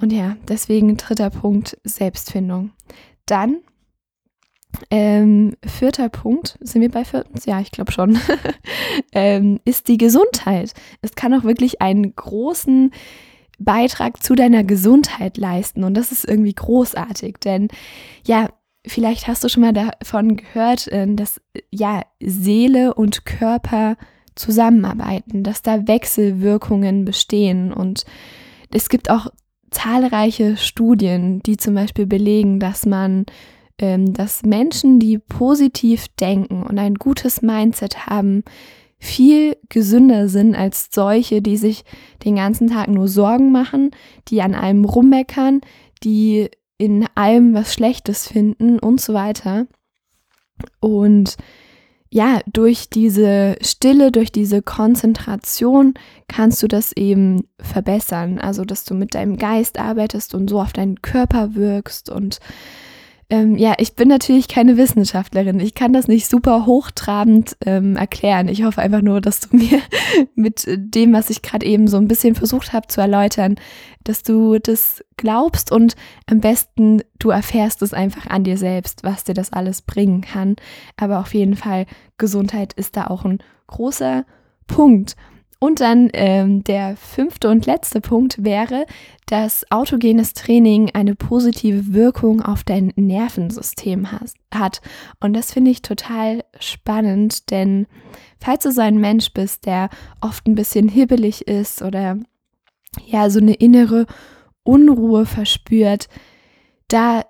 Und 0.00 0.12
ja, 0.12 0.36
deswegen 0.48 0.96
dritter 0.96 1.30
Punkt 1.30 1.78
Selbstfindung. 1.84 2.72
Dann 3.26 3.60
ähm, 4.90 5.56
vierter 5.64 6.08
Punkt, 6.08 6.58
sind 6.60 6.82
wir 6.82 6.90
bei 6.90 7.04
vierten? 7.04 7.38
Ja, 7.46 7.60
ich 7.60 7.70
glaube 7.70 7.92
schon, 7.92 8.18
ähm, 9.12 9.60
ist 9.64 9.88
die 9.88 9.98
Gesundheit. 9.98 10.72
Es 11.00 11.14
kann 11.14 11.34
auch 11.34 11.44
wirklich 11.44 11.80
einen 11.80 12.14
großen 12.14 12.90
Beitrag 13.58 14.22
zu 14.22 14.34
deiner 14.34 14.64
Gesundheit 14.64 15.36
leisten 15.36 15.84
und 15.84 15.94
das 15.94 16.10
ist 16.10 16.24
irgendwie 16.24 16.54
großartig, 16.54 17.36
denn 17.44 17.68
ja, 18.26 18.48
vielleicht 18.86 19.28
hast 19.28 19.44
du 19.44 19.48
schon 19.48 19.62
mal 19.62 19.72
davon 19.72 20.36
gehört, 20.36 20.88
äh, 20.88 21.06
dass 21.14 21.40
ja 21.70 22.02
Seele 22.20 22.94
und 22.94 23.24
Körper 23.24 23.96
zusammenarbeiten, 24.36 25.42
dass 25.42 25.62
da 25.62 25.86
Wechselwirkungen 25.86 27.04
bestehen 27.04 27.72
und 27.72 28.04
es 28.72 28.88
gibt 28.88 29.10
auch 29.10 29.28
zahlreiche 29.70 30.56
Studien, 30.56 31.40
die 31.40 31.56
zum 31.56 31.74
Beispiel 31.74 32.06
belegen, 32.06 32.60
dass 32.60 32.86
man 32.86 33.26
ähm, 33.78 34.12
dass 34.12 34.44
Menschen, 34.44 35.00
die 35.00 35.18
positiv 35.18 36.06
denken 36.20 36.62
und 36.62 36.78
ein 36.78 36.94
gutes 36.94 37.42
Mindset 37.42 38.06
haben, 38.06 38.44
viel 38.98 39.56
gesünder 39.68 40.28
sind 40.28 40.54
als 40.54 40.88
solche, 40.90 41.42
die 41.42 41.56
sich 41.56 41.84
den 42.24 42.36
ganzen 42.36 42.68
Tag 42.68 42.88
nur 42.88 43.08
Sorgen 43.08 43.52
machen, 43.52 43.90
die 44.28 44.40
an 44.42 44.54
allem 44.54 44.84
rummeckern, 44.84 45.60
die 46.02 46.48
in 46.78 47.06
allem 47.14 47.52
was 47.52 47.74
Schlechtes 47.74 48.28
finden 48.28 48.78
und 48.78 49.00
so 49.00 49.12
weiter. 49.12 49.66
Und 50.80 51.36
ja, 52.14 52.38
durch 52.46 52.88
diese 52.88 53.56
Stille, 53.60 54.12
durch 54.12 54.30
diese 54.30 54.62
Konzentration 54.62 55.94
kannst 56.28 56.62
du 56.62 56.68
das 56.68 56.92
eben 56.92 57.48
verbessern. 57.58 58.38
Also, 58.38 58.64
dass 58.64 58.84
du 58.84 58.94
mit 58.94 59.16
deinem 59.16 59.36
Geist 59.36 59.80
arbeitest 59.80 60.32
und 60.32 60.48
so 60.48 60.60
auf 60.60 60.72
deinen 60.72 61.02
Körper 61.02 61.56
wirkst 61.56 62.10
und 62.10 62.38
ähm, 63.30 63.56
ja, 63.56 63.74
ich 63.78 63.94
bin 63.94 64.08
natürlich 64.08 64.48
keine 64.48 64.76
Wissenschaftlerin. 64.76 65.58
Ich 65.58 65.74
kann 65.74 65.92
das 65.92 66.08
nicht 66.08 66.28
super 66.28 66.66
hochtrabend 66.66 67.56
ähm, 67.64 67.96
erklären. 67.96 68.48
Ich 68.48 68.64
hoffe 68.64 68.82
einfach 68.82 69.00
nur, 69.00 69.20
dass 69.20 69.40
du 69.40 69.56
mir 69.56 69.80
mit 70.34 70.64
dem, 70.66 71.12
was 71.12 71.30
ich 71.30 71.42
gerade 71.42 71.64
eben 71.64 71.88
so 71.88 71.96
ein 71.96 72.08
bisschen 72.08 72.34
versucht 72.34 72.72
habe 72.72 72.88
zu 72.88 73.00
erläutern, 73.00 73.56
dass 74.04 74.22
du 74.22 74.58
das 74.58 75.02
glaubst 75.16 75.72
und 75.72 75.96
am 76.26 76.40
besten 76.40 77.02
du 77.18 77.30
erfährst 77.30 77.80
es 77.80 77.94
einfach 77.94 78.26
an 78.26 78.44
dir 78.44 78.58
selbst, 78.58 79.04
was 79.04 79.24
dir 79.24 79.34
das 79.34 79.52
alles 79.52 79.80
bringen 79.80 80.20
kann. 80.20 80.56
Aber 80.96 81.20
auf 81.20 81.32
jeden 81.32 81.56
Fall, 81.56 81.86
Gesundheit 82.18 82.74
ist 82.74 82.96
da 82.96 83.06
auch 83.06 83.24
ein 83.24 83.38
großer 83.66 84.26
Punkt. 84.66 85.16
Und 85.60 85.80
dann 85.80 86.10
ähm, 86.12 86.64
der 86.64 86.96
fünfte 86.96 87.48
und 87.48 87.66
letzte 87.66 88.00
Punkt 88.00 88.44
wäre, 88.44 88.86
dass 89.26 89.64
autogenes 89.70 90.34
Training 90.34 90.90
eine 90.92 91.14
positive 91.14 91.94
Wirkung 91.94 92.42
auf 92.42 92.64
dein 92.64 92.92
Nervensystem 92.96 94.12
has, 94.12 94.34
hat. 94.52 94.82
Und 95.20 95.32
das 95.32 95.52
finde 95.52 95.70
ich 95.70 95.82
total 95.82 96.44
spannend, 96.58 97.50
denn 97.50 97.86
falls 98.38 98.64
du 98.64 98.72
so 98.72 98.80
ein 98.80 98.98
Mensch 98.98 99.32
bist, 99.32 99.66
der 99.66 99.88
oft 100.20 100.46
ein 100.46 100.54
bisschen 100.54 100.88
hibbelig 100.88 101.46
ist 101.46 101.82
oder 101.82 102.18
ja, 103.06 103.30
so 103.30 103.40
eine 103.40 103.54
innere 103.54 104.06
Unruhe 104.64 105.24
verspürt, 105.24 106.08
da 106.88 107.24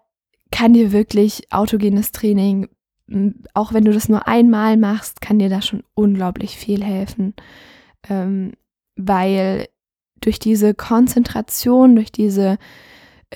kann 0.50 0.72
dir 0.72 0.92
wirklich 0.92 1.52
autogenes 1.52 2.12
Training, 2.12 2.68
auch 3.54 3.72
wenn 3.72 3.84
du 3.84 3.92
das 3.92 4.08
nur 4.08 4.26
einmal 4.26 4.76
machst, 4.76 5.20
kann 5.20 5.38
dir 5.38 5.48
da 5.48 5.62
schon 5.62 5.84
unglaublich 5.94 6.56
viel 6.56 6.82
helfen 6.82 7.34
ähm, 8.08 8.52
weil 8.96 9.68
durch 10.20 10.38
diese 10.38 10.74
Konzentration, 10.74 11.96
durch 11.96 12.12
diese 12.12 12.58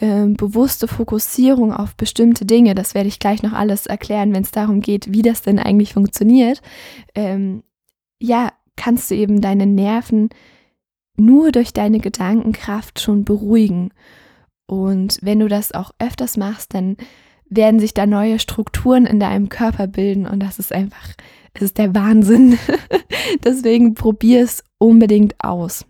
ähm, 0.00 0.34
bewusste 0.34 0.88
Fokussierung 0.88 1.72
auf 1.72 1.96
bestimmte 1.96 2.44
Dinge, 2.46 2.75
das 2.75 2.94
werde 2.94 3.08
ich 3.08 3.18
gleich 3.18 3.42
noch 3.42 3.52
alles 3.52 3.87
erklären, 3.87 4.32
wenn 4.32 4.42
es 4.42 4.50
darum 4.50 4.80
geht, 4.80 5.12
wie 5.12 5.22
das 5.22 5.42
denn 5.42 5.58
eigentlich 5.58 5.94
funktioniert, 5.94 6.62
ähm, 7.14 7.62
ja, 8.20 8.52
kannst 8.76 9.10
du 9.10 9.14
eben 9.14 9.40
deine 9.40 9.66
Nerven 9.66 10.30
nur 11.16 11.50
durch 11.50 11.72
deine 11.72 11.98
Gedankenkraft 11.98 13.00
schon 13.00 13.25
beruhigen. 13.25 13.90
Und 14.66 15.18
wenn 15.22 15.40
du 15.40 15.48
das 15.48 15.72
auch 15.72 15.90
öfters 15.98 16.37
machst, 16.37 16.75
dann 16.75 16.96
werden 17.50 17.81
sich 17.81 17.95
da 17.95 18.07
neue 18.07 18.38
Strukturen 18.38 19.07
in 19.07 19.21
deinem 19.21 19.49
Körper 19.49 19.87
bilden 19.87 20.26
und 20.26 20.40
das 20.40 20.59
ist 20.59 20.73
einfach 20.73 21.14
es 21.59 21.62
ist 21.62 21.78
der 21.78 21.95
Wahnsinn. 21.95 22.59
Deswegen 23.45 23.95
probier 23.95 24.43
es 24.43 24.62
unbedingt 24.78 25.35
aus. 25.43 25.85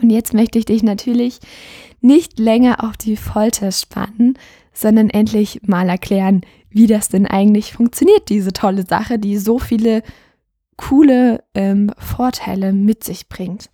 Und 0.00 0.10
jetzt 0.10 0.34
möchte 0.34 0.58
ich 0.58 0.64
dich 0.64 0.82
natürlich 0.82 1.38
nicht 2.00 2.38
länger 2.38 2.82
auf 2.82 2.96
die 2.96 3.16
Folter 3.16 3.70
spannen, 3.70 4.38
sondern 4.72 5.10
endlich 5.10 5.60
mal 5.64 5.88
erklären, 5.88 6.40
wie 6.70 6.86
das 6.86 7.08
denn 7.08 7.26
eigentlich 7.26 7.74
funktioniert, 7.74 8.28
diese 8.28 8.52
tolle 8.52 8.84
Sache, 8.84 9.18
die 9.18 9.38
so 9.38 9.58
viele 9.58 10.02
coole 10.76 11.44
ähm, 11.54 11.92
Vorteile 11.98 12.72
mit 12.72 13.04
sich 13.04 13.28
bringt. 13.28 13.70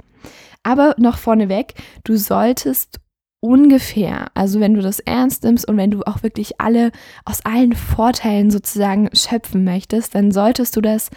Aber 0.65 0.95
noch 0.99 1.17
vorneweg, 1.17 1.75
du 2.05 2.17
solltest 2.17 3.01
ungefähr, 3.41 4.31
also 4.35 4.61
wenn 4.61 4.75
du 4.75 4.81
das 4.81 4.99
ernst 5.01 5.45
nimmst 5.45 5.69
und 5.69 5.77
wenn 5.77 5.91
du 5.91 6.03
auch 6.03 6.23
wirklich 6.23 6.61
alle 6.61 6.91
aus 7.25 7.45
allen 7.45 7.73
Vorteilen 7.75 8.51
sozusagen 8.51 9.09
schöpfen 9.15 9.65
möchtest, 9.65 10.15
dann 10.15 10.33
solltest 10.33 10.77
du 10.77 10.81
das 10.81 11.11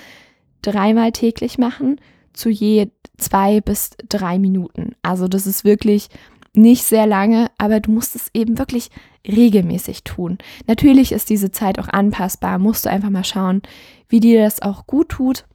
dreimal 0.61 1.11
täglich 1.11 1.57
machen, 1.57 1.99
zu 2.33 2.49
je 2.49 2.89
zwei 3.17 3.61
bis 3.61 3.91
drei 4.07 4.37
Minuten. 4.39 4.95
Also 5.01 5.27
das 5.27 5.47
ist 5.47 5.63
wirklich 5.63 6.09
nicht 6.53 6.83
sehr 6.83 7.07
lange, 7.07 7.49
aber 7.57 7.79
du 7.79 7.91
musst 7.91 8.15
es 8.15 8.29
eben 8.33 8.57
wirklich 8.57 8.89
regelmäßig 9.27 10.03
tun. 10.03 10.37
Natürlich 10.67 11.11
ist 11.11 11.29
diese 11.29 11.51
Zeit 11.51 11.79
auch 11.79 11.87
anpassbar, 11.87 12.59
musst 12.59 12.85
du 12.85 12.89
einfach 12.89 13.09
mal 13.09 13.23
schauen, 13.23 13.61
wie 14.09 14.19
dir 14.19 14.43
das 14.43 14.61
auch 14.61 14.85
gut 14.85 15.09
tut, 15.09 15.45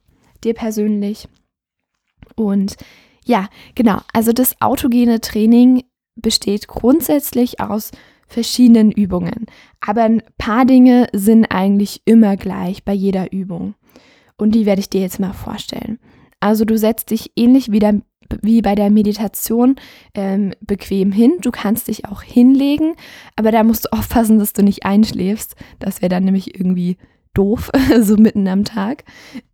dir 0.43 0.53
persönlich. 0.53 1.27
Und 2.35 2.75
ja, 3.25 3.49
genau, 3.75 3.99
also 4.13 4.31
das 4.31 4.59
autogene 4.61 5.21
Training 5.21 5.83
besteht 6.17 6.67
grundsätzlich 6.67 7.59
aus 7.59 7.91
verschiedenen 8.27 8.91
Übungen. 8.91 9.45
Aber 9.79 10.03
ein 10.03 10.21
paar 10.37 10.65
Dinge 10.65 11.07
sind 11.13 11.45
eigentlich 11.45 12.01
immer 12.05 12.35
gleich 12.35 12.83
bei 12.83 12.93
jeder 12.93 13.31
Übung. 13.31 13.75
Und 14.37 14.53
die 14.53 14.65
werde 14.65 14.81
ich 14.81 14.89
dir 14.89 15.01
jetzt 15.01 15.19
mal 15.19 15.33
vorstellen. 15.33 15.99
Also 16.39 16.65
du 16.65 16.77
setzt 16.77 17.09
dich 17.09 17.31
ähnlich 17.35 17.71
wie, 17.71 17.79
der, 17.79 18.01
wie 18.41 18.61
bei 18.61 18.75
der 18.75 18.91
Meditation 18.91 19.75
ähm, 20.13 20.53
bequem 20.59 21.11
hin. 21.11 21.37
Du 21.41 21.51
kannst 21.51 21.87
dich 21.87 22.05
auch 22.05 22.21
hinlegen, 22.21 22.95
aber 23.35 23.51
da 23.51 23.63
musst 23.63 23.85
du 23.85 23.93
aufpassen, 23.93 24.37
dass 24.37 24.53
du 24.53 24.61
nicht 24.61 24.85
einschläfst. 24.85 25.55
Das 25.79 26.01
wäre 26.01 26.09
dann 26.09 26.25
nämlich 26.25 26.53
irgendwie 26.53 26.97
doof, 27.33 27.71
so 28.01 28.17
mitten 28.17 28.47
am 28.47 28.65
Tag. 28.65 29.05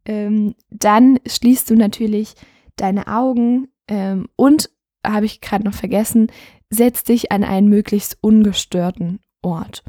Ähm, 0.05 0.55
dann 0.69 1.19
schließt 1.25 1.69
du 1.69 1.75
natürlich 1.75 2.33
deine 2.75 3.07
Augen 3.07 3.69
ähm, 3.87 4.27
und 4.35 4.69
habe 5.05 5.25
ich 5.25 5.41
gerade 5.41 5.63
noch 5.63 5.73
vergessen, 5.73 6.27
setz 6.73 7.03
dich 7.03 7.31
an 7.31 7.43
einen 7.43 7.69
möglichst 7.69 8.17
ungestörten 8.21 9.19
Ort. 9.41 9.83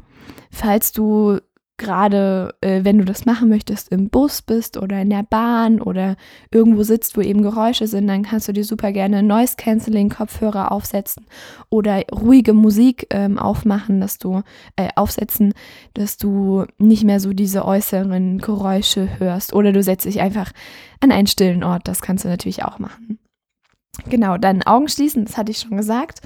Falls 0.51 0.91
du 0.91 1.39
gerade, 1.77 2.55
äh, 2.61 2.83
wenn 2.83 2.97
du 2.97 3.05
das 3.05 3.25
machen 3.25 3.49
möchtest, 3.49 3.89
im 3.89 4.09
Bus 4.09 4.41
bist 4.41 4.77
oder 4.77 5.01
in 5.01 5.09
der 5.09 5.23
Bahn 5.23 5.81
oder 5.81 6.15
irgendwo 6.51 6.83
sitzt, 6.83 7.17
wo 7.17 7.21
eben 7.21 7.41
Geräusche 7.41 7.87
sind, 7.87 8.07
dann 8.07 8.23
kannst 8.23 8.47
du 8.47 8.53
dir 8.53 8.63
super 8.63 8.91
gerne 8.93 9.23
Noise 9.23 9.55
Cancelling 9.57 10.09
Kopfhörer 10.09 10.71
aufsetzen 10.71 11.25
oder 11.69 12.01
ruhige 12.13 12.53
Musik 12.53 13.07
ähm, 13.09 13.37
aufmachen, 13.37 13.99
dass 13.99 14.17
du 14.17 14.41
äh, 14.77 14.87
aufsetzen, 14.95 15.53
dass 15.93 16.17
du 16.17 16.65
nicht 16.77 17.03
mehr 17.03 17.19
so 17.19 17.33
diese 17.33 17.65
äußeren 17.65 18.37
Geräusche 18.37 19.19
hörst 19.19 19.53
oder 19.53 19.73
du 19.73 19.83
setzt 19.83 20.05
dich 20.05 20.21
einfach 20.21 20.51
an 21.01 21.11
einen 21.11 21.27
stillen 21.27 21.63
Ort. 21.63 21.87
Das 21.89 22.01
kannst 22.01 22.23
du 22.23 22.29
natürlich 22.29 22.63
auch 22.63 22.79
machen. 22.79 23.19
Genau, 24.09 24.37
dann 24.37 24.61
Augen 24.63 24.87
schließen, 24.87 25.25
das 25.25 25.37
hatte 25.37 25.51
ich 25.51 25.59
schon 25.59 25.77
gesagt. 25.77 26.21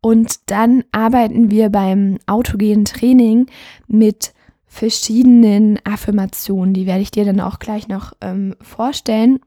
Und 0.00 0.50
dann 0.50 0.84
arbeiten 0.92 1.50
wir 1.50 1.68
beim 1.68 2.18
autogenen 2.26 2.84
Training 2.84 3.46
mit 3.86 4.32
verschiedenen 4.66 5.78
Affirmationen. 5.84 6.72
Die 6.72 6.86
werde 6.86 7.02
ich 7.02 7.10
dir 7.10 7.24
dann 7.24 7.40
auch 7.40 7.58
gleich 7.58 7.88
noch 7.88 8.12
ähm, 8.20 8.54
vorstellen. 8.62 9.40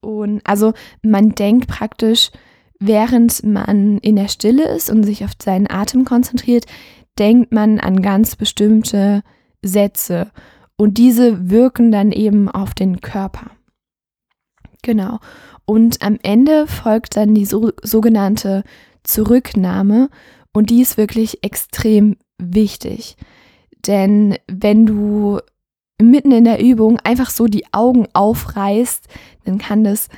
Und 0.00 0.42
also 0.44 0.72
man 1.02 1.30
denkt 1.30 1.68
praktisch, 1.68 2.30
während 2.80 3.44
man 3.44 3.98
in 3.98 4.16
der 4.16 4.28
Stille 4.28 4.68
ist 4.68 4.90
und 4.90 5.04
sich 5.04 5.24
auf 5.24 5.30
seinen 5.40 5.70
Atem 5.70 6.04
konzentriert, 6.04 6.66
denkt 7.18 7.52
man 7.52 7.78
an 7.78 8.02
ganz 8.02 8.36
bestimmte 8.36 9.22
Sätze. 9.62 10.30
Und 10.76 10.98
diese 10.98 11.50
wirken 11.50 11.92
dann 11.92 12.10
eben 12.10 12.48
auf 12.48 12.74
den 12.74 13.00
Körper. 13.00 13.52
Genau. 14.82 15.20
Und 15.64 16.02
am 16.02 16.18
Ende 16.22 16.66
folgt 16.66 17.16
dann 17.16 17.34
die 17.34 17.44
so, 17.44 17.70
sogenannte 17.82 18.64
Zurücknahme 19.04 20.08
und 20.52 20.70
die 20.70 20.80
ist 20.80 20.96
wirklich 20.96 21.42
extrem 21.44 22.16
wichtig. 22.38 23.16
Denn 23.86 24.36
wenn 24.46 24.86
du 24.86 25.40
mitten 26.00 26.32
in 26.32 26.44
der 26.44 26.60
Übung 26.60 26.98
einfach 27.00 27.30
so 27.30 27.46
die 27.46 27.72
Augen 27.72 28.06
aufreißt, 28.12 29.06
dann 29.44 29.58
kann 29.58 29.84
das 29.84 30.08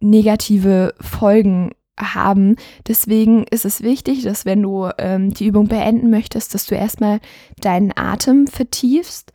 negative 0.00 0.94
Folgen 1.00 1.72
haben. 1.98 2.56
Deswegen 2.88 3.44
ist 3.44 3.64
es 3.64 3.82
wichtig, 3.82 4.22
dass 4.22 4.44
wenn 4.44 4.62
du 4.62 4.88
ähm, 4.98 5.34
die 5.34 5.46
Übung 5.46 5.68
beenden 5.68 6.10
möchtest, 6.10 6.54
dass 6.54 6.66
du 6.66 6.74
erstmal 6.74 7.20
deinen 7.60 7.92
Atem 7.96 8.46
vertiefst, 8.46 9.32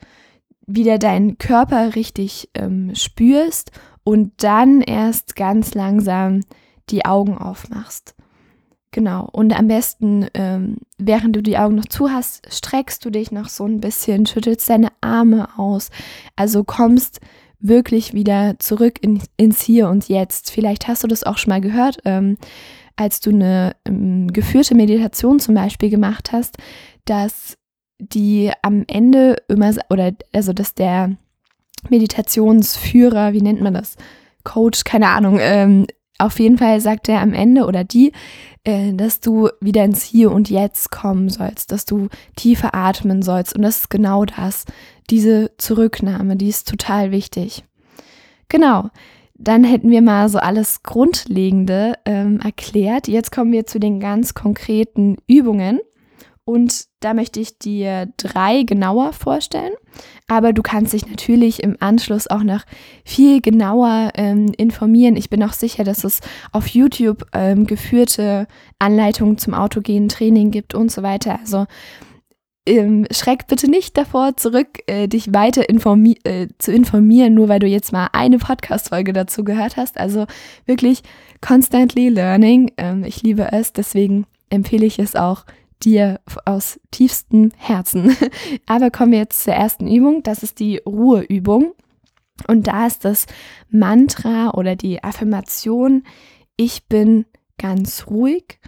wieder 0.66 0.98
deinen 0.98 1.38
Körper 1.38 1.96
richtig 1.96 2.50
ähm, 2.54 2.94
spürst 2.94 3.72
und 4.04 4.32
dann 4.44 4.82
erst 4.82 5.36
ganz 5.36 5.74
langsam 5.74 6.42
die 6.90 7.06
Augen 7.06 7.38
aufmachst. 7.38 8.17
Genau. 8.98 9.30
Und 9.32 9.54
am 9.56 9.68
besten, 9.68 10.26
ähm, 10.34 10.78
während 10.98 11.36
du 11.36 11.44
die 11.44 11.60
Augen 11.60 11.76
noch 11.76 11.86
zu 11.86 12.10
hast, 12.10 12.52
streckst 12.52 13.06
du 13.06 13.12
dich 13.12 13.32
noch 13.32 13.48
so 13.48 13.64
ein 13.64 13.80
bisschen, 13.80 14.26
schüttelst 14.26 14.68
deine 14.68 14.88
Arme 15.02 15.50
aus. 15.56 15.92
Also 16.36 16.64
kommst 16.64 17.22
wirklich 17.60 18.16
wieder 18.16 18.56
zurück 18.58 18.98
in, 19.00 19.22
ins 19.38 19.62
Hier 19.62 19.88
und 19.88 20.10
Jetzt. 20.10 20.50
Vielleicht 20.50 20.88
hast 20.88 21.04
du 21.04 21.08
das 21.08 21.24
auch 21.24 21.38
schon 21.38 21.52
mal 21.52 21.62
gehört, 21.62 22.00
ähm, 22.06 22.40
als 22.96 23.20
du 23.20 23.30
eine 23.30 23.76
ähm, 23.86 24.34
geführte 24.34 24.74
Meditation 24.74 25.40
zum 25.40 25.54
Beispiel 25.54 25.92
gemacht 25.92 26.32
hast, 26.32 26.58
dass 27.06 27.56
die 28.00 28.52
am 28.64 28.84
Ende 28.88 29.36
immer, 29.48 29.76
oder 29.92 30.14
also 30.34 30.54
dass 30.54 30.74
der 30.74 31.18
Meditationsführer, 31.88 33.34
wie 33.34 33.44
nennt 33.44 33.62
man 33.62 33.76
das? 33.76 33.96
Coach, 34.44 34.86
keine 34.86 35.10
Ahnung, 35.10 35.38
ähm, 35.40 35.86
auf 36.20 36.40
jeden 36.40 36.58
Fall 36.58 36.80
sagt 36.82 37.10
er 37.10 37.22
am 37.22 37.34
Ende 37.34 37.66
oder 37.66 37.84
die, 37.84 38.12
äh, 38.64 38.94
dass 38.94 39.20
du 39.20 39.50
wieder 39.62 39.84
ins 39.84 40.04
Hier 40.04 40.32
und 40.32 40.50
Jetzt 40.50 40.92
kommen 40.92 41.30
sollst, 41.30 41.72
dass 41.72 41.86
du 41.86 42.08
tiefer 42.36 42.74
atmen 42.74 43.22
sollst. 43.22 43.56
Und 43.56 43.62
das 43.62 43.78
ist 43.78 43.90
genau 43.90 44.26
das. 44.26 44.66
Diese 45.10 45.52
Zurücknahme, 45.58 46.36
die 46.36 46.50
ist 46.50 46.68
total 46.68 47.12
wichtig. 47.12 47.64
Genau. 48.50 48.90
Dann 49.40 49.64
hätten 49.64 49.92
wir 49.92 50.02
mal 50.02 50.30
so 50.30 50.40
alles 50.40 50.82
Grundlegende 50.82 51.94
ähm, 52.06 52.40
erklärt. 52.40 53.08
Jetzt 53.08 53.32
kommen 53.32 53.52
wir 53.52 53.68
zu 53.68 53.80
den 53.80 54.00
ganz 54.00 54.34
konkreten 54.34 55.18
Übungen. 55.28 55.80
Und 56.48 56.86
da 57.02 57.14
möchte 57.14 57.42
ich 57.42 57.60
dir 57.60 58.08
drei 58.16 58.64
genauer 58.64 59.12
vorstellen. 59.12 59.74
Aber 60.30 60.54
du 60.54 60.62
kannst 60.62 60.94
dich 60.94 61.06
natürlich 61.06 61.62
im 61.62 61.76
Anschluss 61.82 62.28
auch 62.28 62.44
noch 62.44 62.62
viel 63.04 63.42
genauer 63.42 64.12
ähm, 64.16 64.54
informieren. 64.58 65.18
Ich 65.18 65.30
bin 65.30 65.44
auch 65.44 65.52
sicher, 65.52 65.84
dass 65.84 66.06
es 66.06 66.22
auf 66.54 66.68
YouTube 66.70 67.26
ähm, 67.34 67.68
geführte 67.68 68.48
Anleitungen 68.80 69.38
zum 69.38 69.56
autogenen 69.56 70.08
Training 70.08 70.50
gibt 70.52 70.74
und 70.74 70.90
so 70.90 71.04
weiter. 71.04 71.38
Also 71.38 71.66
ähm, 72.66 73.06
schreck 73.12 73.48
bitte 73.48 73.70
nicht 73.70 73.98
davor 73.98 74.38
zurück, 74.38 74.70
äh, 74.88 75.10
dich 75.10 75.34
weiter 75.34 75.68
informi 75.68 76.18
äh, 76.24 76.48
zu 76.60 76.72
informieren, 76.72 77.34
nur 77.34 77.50
weil 77.50 77.60
du 77.60 77.68
jetzt 77.68 77.92
mal 77.92 78.08
eine 78.14 78.38
Podcast-Folge 78.38 79.12
dazu 79.12 79.44
gehört 79.44 79.76
hast. 79.76 79.98
Also 79.98 80.28
wirklich 80.66 81.02
constantly 81.46 82.08
learning. 82.08 82.72
Ähm, 82.78 83.04
ich 83.04 83.22
liebe 83.22 83.52
es, 83.52 83.74
deswegen 83.74 84.28
empfehle 84.50 84.86
ich 84.86 84.98
es 84.98 85.18
auch 85.18 85.44
dir 85.84 86.20
aus 86.46 86.80
tiefstem 86.92 87.52
Herzen. 87.58 88.16
Aber 88.66 88.92
kommen 88.92 89.12
wir 89.12 89.20
jetzt 89.20 89.44
zur 89.44 89.54
ersten 89.54 89.88
Übung. 89.88 90.24
Das 90.24 90.44
ist 90.44 90.60
die 90.60 90.78
Ruheübung. 90.78 91.74
Und 92.48 92.68
da 92.68 92.86
ist 92.86 93.04
das 93.06 93.26
Mantra 93.70 94.52
oder 94.52 94.76
die 94.76 95.04
Affirmation, 95.04 96.04
ich 96.56 96.86
bin 96.88 97.26
ganz 97.58 98.08
ruhig 98.08 98.60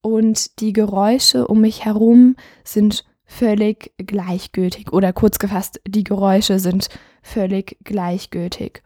und 0.00 0.60
die 0.60 0.72
Geräusche 0.72 1.46
um 1.46 1.60
mich 1.60 1.84
herum 1.84 2.34
sind 2.64 3.04
völlig 3.24 3.92
gleichgültig 3.96 4.92
oder 4.92 5.12
kurz 5.12 5.38
gefasst, 5.38 5.80
die 5.86 6.04
Geräusche 6.04 6.58
sind 6.58 6.88
völlig 7.22 7.78
gleichgültig. 7.84 8.82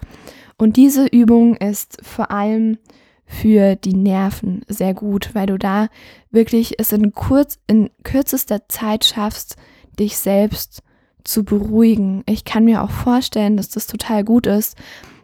Und 0.58 0.76
diese 0.76 1.06
Übung 1.06 1.56
ist 1.56 1.98
vor 2.02 2.30
allem 2.30 2.78
für 3.26 3.74
die 3.74 3.94
Nerven 3.94 4.62
sehr 4.68 4.94
gut, 4.94 5.34
weil 5.34 5.46
du 5.46 5.58
da 5.58 5.88
wirklich 6.30 6.78
es 6.78 6.92
in 6.92 7.12
kurz 7.12 7.58
in 7.66 7.90
kürzester 8.04 8.68
Zeit 8.68 9.04
schaffst, 9.04 9.56
dich 9.98 10.16
selbst 10.16 10.82
zu 11.24 11.44
beruhigen. 11.44 12.22
Ich 12.26 12.44
kann 12.44 12.64
mir 12.64 12.82
auch 12.82 12.90
vorstellen, 12.90 13.56
dass 13.56 13.68
das 13.68 13.88
total 13.88 14.22
gut 14.22 14.46
ist, 14.46 14.76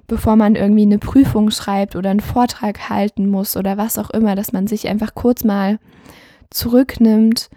bevor 0.09 0.37
man 0.37 0.57
irgendwie 0.57 0.83
eine 0.83 0.99
Prüfung 0.99 1.51
schreibt 1.51 1.95
oder 1.95 2.11
einen 2.11 2.21
Vortrag 2.21 2.91
halten 2.91 3.29
muss 3.29 3.57
oder 3.57 3.77
was 3.77 3.99
auch 3.99 4.11
immer, 4.11 4.35
dass 4.35 4.53
man 4.53 4.67
sich 4.67 4.89
einfach 4.89 5.15
kurz 5.15 5.45
mal 5.45 5.79
zurücknimmt, 6.51 7.51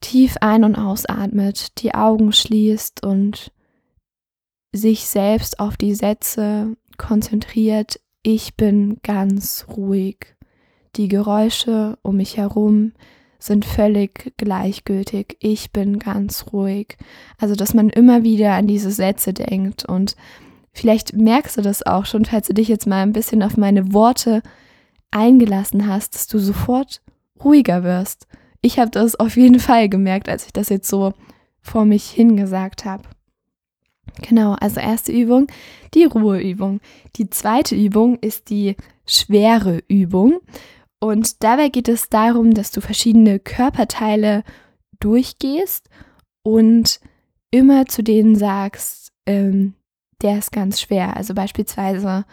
tief 0.00 0.36
ein- 0.40 0.64
und 0.64 0.76
ausatmet, 0.76 1.82
die 1.82 1.94
Augen 1.94 2.32
schließt 2.32 3.04
und 3.04 3.50
sich 4.72 5.06
selbst 5.06 5.60
auf 5.60 5.76
die 5.76 5.94
Sätze 5.94 6.76
konzentriert, 6.98 8.00
ich 8.24 8.56
bin 8.56 8.98
ganz 9.02 9.66
ruhig. 9.76 10.34
Die 10.96 11.08
Geräusche 11.08 11.98
um 12.02 12.16
mich 12.16 12.36
herum 12.38 12.92
sind 13.38 13.66
völlig 13.66 14.32
gleichgültig. 14.38 15.36
Ich 15.40 15.72
bin 15.72 15.98
ganz 15.98 16.46
ruhig. 16.52 16.96
Also, 17.38 17.54
dass 17.54 17.74
man 17.74 17.90
immer 17.90 18.24
wieder 18.24 18.54
an 18.54 18.66
diese 18.66 18.90
Sätze 18.90 19.34
denkt 19.34 19.84
und 19.84 20.16
vielleicht 20.72 21.12
merkst 21.14 21.58
du 21.58 21.62
das 21.62 21.84
auch 21.84 22.06
schon, 22.06 22.24
falls 22.24 22.46
du 22.46 22.54
dich 22.54 22.68
jetzt 22.68 22.86
mal 22.86 23.02
ein 23.02 23.12
bisschen 23.12 23.42
auf 23.42 23.58
meine 23.58 23.92
Worte 23.92 24.42
eingelassen 25.10 25.86
hast, 25.86 26.14
dass 26.14 26.26
du 26.26 26.38
sofort 26.38 27.02
ruhiger 27.44 27.84
wirst. 27.84 28.26
Ich 28.62 28.78
habe 28.78 28.90
das 28.90 29.16
auf 29.16 29.36
jeden 29.36 29.60
Fall 29.60 29.90
gemerkt, 29.90 30.30
als 30.30 30.46
ich 30.46 30.52
das 30.54 30.70
jetzt 30.70 30.88
so 30.88 31.12
vor 31.60 31.84
mich 31.84 32.08
hingesagt 32.08 32.86
habe. 32.86 33.04
Genau, 34.22 34.52
also 34.60 34.80
erste 34.80 35.12
Übung, 35.12 35.48
die 35.94 36.04
Ruheübung. 36.04 36.80
Die 37.16 37.30
zweite 37.30 37.74
Übung 37.74 38.18
ist 38.20 38.50
die 38.50 38.76
schwere 39.06 39.82
Übung. 39.88 40.40
Und 41.00 41.42
dabei 41.42 41.68
geht 41.68 41.88
es 41.88 42.08
darum, 42.08 42.54
dass 42.54 42.70
du 42.70 42.80
verschiedene 42.80 43.38
Körperteile 43.38 44.44
durchgehst 45.00 45.88
und 46.42 47.00
immer 47.50 47.86
zu 47.86 48.02
denen 48.02 48.36
sagst, 48.36 49.12
ähm, 49.26 49.74
der 50.22 50.38
ist 50.38 50.52
ganz 50.52 50.80
schwer. 50.80 51.16
Also 51.16 51.34
beispielsweise, 51.34 52.24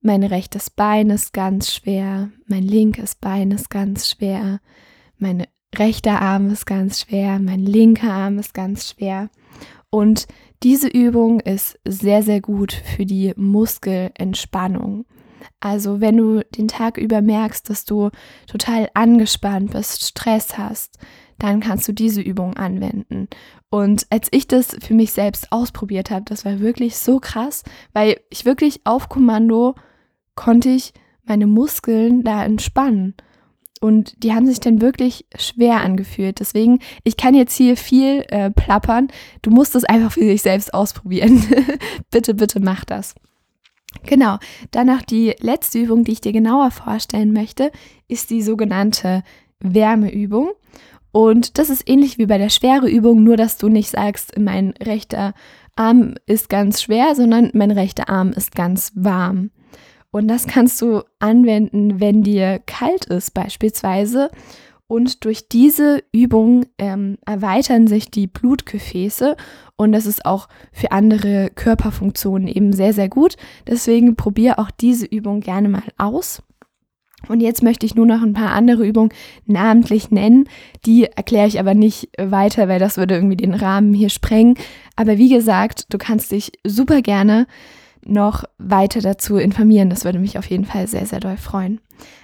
mein 0.00 0.22
rechtes 0.22 0.70
Bein 0.70 1.10
ist 1.10 1.32
ganz 1.32 1.74
schwer, 1.74 2.30
mein 2.46 2.62
linkes 2.62 3.16
Bein 3.16 3.50
ist 3.50 3.68
ganz 3.68 4.08
schwer, 4.08 4.60
mein 5.18 5.46
rechter 5.76 6.22
Arm 6.22 6.50
ist 6.50 6.66
ganz 6.66 7.00
schwer, 7.00 7.38
mein 7.38 7.60
linker 7.60 8.12
Arm 8.12 8.38
ist 8.38 8.54
ganz 8.54 8.88
schwer. 8.88 9.28
Und 9.90 10.26
diese 10.62 10.88
Übung 10.88 11.40
ist 11.40 11.78
sehr, 11.86 12.22
sehr 12.22 12.40
gut 12.40 12.72
für 12.72 13.06
die 13.06 13.32
Muskelentspannung. 13.36 15.06
Also 15.58 16.00
wenn 16.00 16.16
du 16.16 16.44
den 16.56 16.68
Tag 16.68 16.98
über 16.98 17.22
merkst, 17.22 17.68
dass 17.70 17.84
du 17.84 18.10
total 18.46 18.88
angespannt 18.94 19.72
bist, 19.72 20.04
Stress 20.04 20.58
hast, 20.58 20.98
dann 21.38 21.60
kannst 21.60 21.88
du 21.88 21.92
diese 21.92 22.20
Übung 22.20 22.56
anwenden. 22.56 23.28
Und 23.70 24.06
als 24.10 24.28
ich 24.30 24.46
das 24.48 24.76
für 24.80 24.94
mich 24.94 25.12
selbst 25.12 25.52
ausprobiert 25.52 26.10
habe, 26.10 26.24
das 26.26 26.44
war 26.44 26.60
wirklich 26.60 26.96
so 26.96 27.18
krass, 27.20 27.62
weil 27.92 28.20
ich 28.28 28.44
wirklich 28.44 28.80
auf 28.84 29.08
Kommando 29.08 29.74
konnte 30.34 30.68
ich 30.70 30.92
meine 31.24 31.46
Muskeln 31.46 32.22
da 32.22 32.44
entspannen. 32.44 33.14
Und 33.80 34.22
die 34.22 34.34
haben 34.34 34.46
sich 34.46 34.60
dann 34.60 34.82
wirklich 34.82 35.24
schwer 35.36 35.80
angefühlt. 35.80 36.40
Deswegen, 36.40 36.80
ich 37.02 37.16
kann 37.16 37.34
jetzt 37.34 37.56
hier 37.56 37.78
viel 37.78 38.24
äh, 38.28 38.50
plappern. 38.50 39.08
Du 39.40 39.50
musst 39.50 39.74
es 39.74 39.84
einfach 39.84 40.12
für 40.12 40.20
dich 40.20 40.42
selbst 40.42 40.74
ausprobieren. 40.74 41.42
bitte, 42.10 42.34
bitte 42.34 42.60
mach 42.60 42.84
das. 42.84 43.14
Genau. 44.04 44.38
Danach 44.70 45.02
die 45.02 45.34
letzte 45.40 45.78
Übung, 45.78 46.04
die 46.04 46.12
ich 46.12 46.20
dir 46.20 46.32
genauer 46.32 46.70
vorstellen 46.70 47.32
möchte, 47.32 47.72
ist 48.06 48.28
die 48.30 48.42
sogenannte 48.42 49.22
Wärmeübung. 49.60 50.50
Und 51.12 51.58
das 51.58 51.70
ist 51.70 51.88
ähnlich 51.88 52.18
wie 52.18 52.26
bei 52.26 52.38
der 52.38 52.50
schwere 52.50 52.88
Übung, 52.88 53.24
nur 53.24 53.36
dass 53.36 53.56
du 53.56 53.68
nicht 53.68 53.90
sagst, 53.90 54.38
mein 54.38 54.74
rechter 54.80 55.34
Arm 55.74 56.14
ist 56.26 56.48
ganz 56.48 56.82
schwer, 56.82 57.14
sondern 57.14 57.50
mein 57.54 57.70
rechter 57.70 58.08
Arm 58.08 58.32
ist 58.32 58.54
ganz 58.54 58.92
warm. 58.94 59.50
Und 60.10 60.28
das 60.28 60.46
kannst 60.46 60.80
du 60.82 61.02
anwenden, 61.18 62.00
wenn 62.00 62.22
dir 62.22 62.60
kalt 62.66 63.06
ist 63.06 63.32
beispielsweise. 63.32 64.30
Und 64.86 65.24
durch 65.24 65.48
diese 65.48 66.02
Übung 66.10 66.66
ähm, 66.78 67.16
erweitern 67.24 67.86
sich 67.86 68.10
die 68.10 68.26
Blutgefäße 68.26 69.36
und 69.76 69.92
das 69.92 70.04
ist 70.04 70.26
auch 70.26 70.48
für 70.72 70.90
andere 70.90 71.48
Körperfunktionen 71.54 72.48
eben 72.48 72.72
sehr, 72.72 72.92
sehr 72.92 73.08
gut. 73.08 73.36
Deswegen 73.66 74.16
probiere 74.16 74.58
auch 74.58 74.70
diese 74.70 75.06
Übung 75.06 75.40
gerne 75.40 75.68
mal 75.68 75.84
aus. 75.96 76.42
Und 77.28 77.40
jetzt 77.40 77.62
möchte 77.62 77.86
ich 77.86 77.94
nur 77.94 78.04
noch 78.04 78.20
ein 78.20 78.32
paar 78.32 78.50
andere 78.50 78.86
Übungen 78.86 79.10
namentlich 79.46 80.10
nennen. 80.10 80.48
Die 80.86 81.04
erkläre 81.04 81.46
ich 81.46 81.60
aber 81.60 81.74
nicht 81.74 82.10
weiter, 82.18 82.68
weil 82.68 82.78
das 82.78 82.96
würde 82.96 83.14
irgendwie 83.14 83.36
den 83.36 83.54
Rahmen 83.54 83.94
hier 83.94 84.10
sprengen. 84.10 84.54
Aber 84.96 85.18
wie 85.18 85.28
gesagt, 85.28 85.86
du 85.94 85.98
kannst 85.98 86.32
dich 86.32 86.52
super 86.66 87.00
gerne 87.00 87.46
noch 88.04 88.44
weiter 88.58 89.00
dazu 89.00 89.36
informieren. 89.36 89.90
Das 89.90 90.04
würde 90.04 90.18
mich 90.18 90.38
auf 90.38 90.46
jeden 90.46 90.64
Fall 90.64 90.86
sehr, 90.86 91.06
sehr 91.06 91.20
doll 91.20 91.36
freuen. 91.36 91.80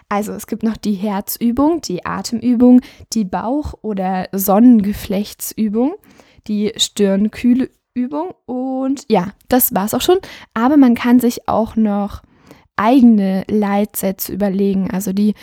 Also 0.09 0.33
es 0.33 0.47
gibt 0.47 0.63
noch 0.63 0.77
die 0.77 0.95
Herzübung, 0.95 1.81
die 1.81 2.07
Atemübung, 2.07 2.81
die 3.13 3.25
Bauch- 3.25 3.75
oder 3.83 4.29
Sonnengeflechtsübung, 4.33 5.95
die 6.47 6.73
Stirnkühle, 6.77 7.71
Übung. 7.95 8.35
Und 8.45 9.05
ja, 9.09 9.33
das 9.49 9.75
war 9.75 9.87
es 9.87 9.95
auch 9.95 10.01
schon. 10.01 10.19
Aber 10.55 10.77
man 10.77 10.95
kann 10.95 11.19
sich 11.19 11.49
auch 11.49 11.77
noch 11.77 12.23
eigene 12.77 13.45
Leitsätze 13.49 14.33
überlegen. 14.33 14.91
Also 14.91 15.13
die 15.13 15.35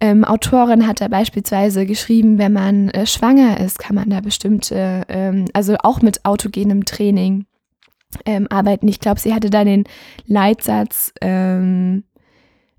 ähm, 0.00 0.24
Autorin 0.24 0.86
hat 0.86 1.00
da 1.00 1.08
beispielsweise 1.08 1.86
geschrieben, 1.86 2.38
wenn 2.38 2.52
man 2.52 2.88
äh, 2.90 3.06
schwanger 3.06 3.60
ist, 3.60 3.78
kann 3.78 3.94
man 3.94 4.10
da 4.10 4.20
bestimmte, 4.20 5.02
ähm, 5.08 5.44
also 5.52 5.76
auch 5.82 6.02
mit 6.02 6.24
autogenem 6.24 6.84
Training 6.84 7.46
ähm, 8.24 8.46
arbeiten. 8.50 8.88
Ich 8.88 9.00
glaube, 9.00 9.20
sie 9.20 9.34
hatte 9.34 9.50
da 9.50 9.64
den 9.64 9.84
Leitsatz, 10.26 11.12
ähm, 11.20 12.04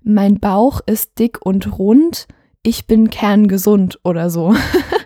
mein 0.02 0.38
Bauch 0.38 0.80
ist 0.86 1.18
dick 1.18 1.44
und 1.44 1.78
rund, 1.78 2.28
ich 2.62 2.86
bin 2.86 3.10
kerngesund 3.10 3.98
oder 4.04 4.30
so. 4.30 4.54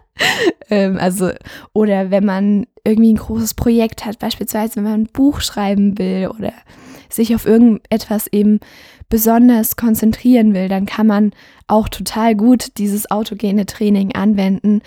ähm, 0.71 0.99
also, 0.99 1.31
oder 1.73 2.11
wenn 2.11 2.25
man 2.25 2.67
irgendwie 2.85 3.13
ein 3.13 3.17
großes 3.17 3.55
Projekt 3.55 4.05
hat, 4.05 4.19
beispielsweise 4.19 4.77
wenn 4.77 4.85
man 4.85 5.01
ein 5.03 5.13
Buch 5.13 5.41
schreiben 5.41 5.99
will 5.99 6.31
oder 6.37 6.53
sich 7.09 7.35
auf 7.35 7.47
irgendetwas 7.47 8.27
eben 8.27 8.61
besonders 9.09 9.77
konzentrieren 9.77 10.55
will, 10.55 10.69
dann 10.69 10.87
kann 10.87 11.07
man 11.07 11.33
auch 11.67 11.89
total 11.89 12.35
gut 12.35 12.79
dieses 12.79 13.11
autogene 13.11 13.67
Training 13.67 14.15
anwenden. 14.15 14.83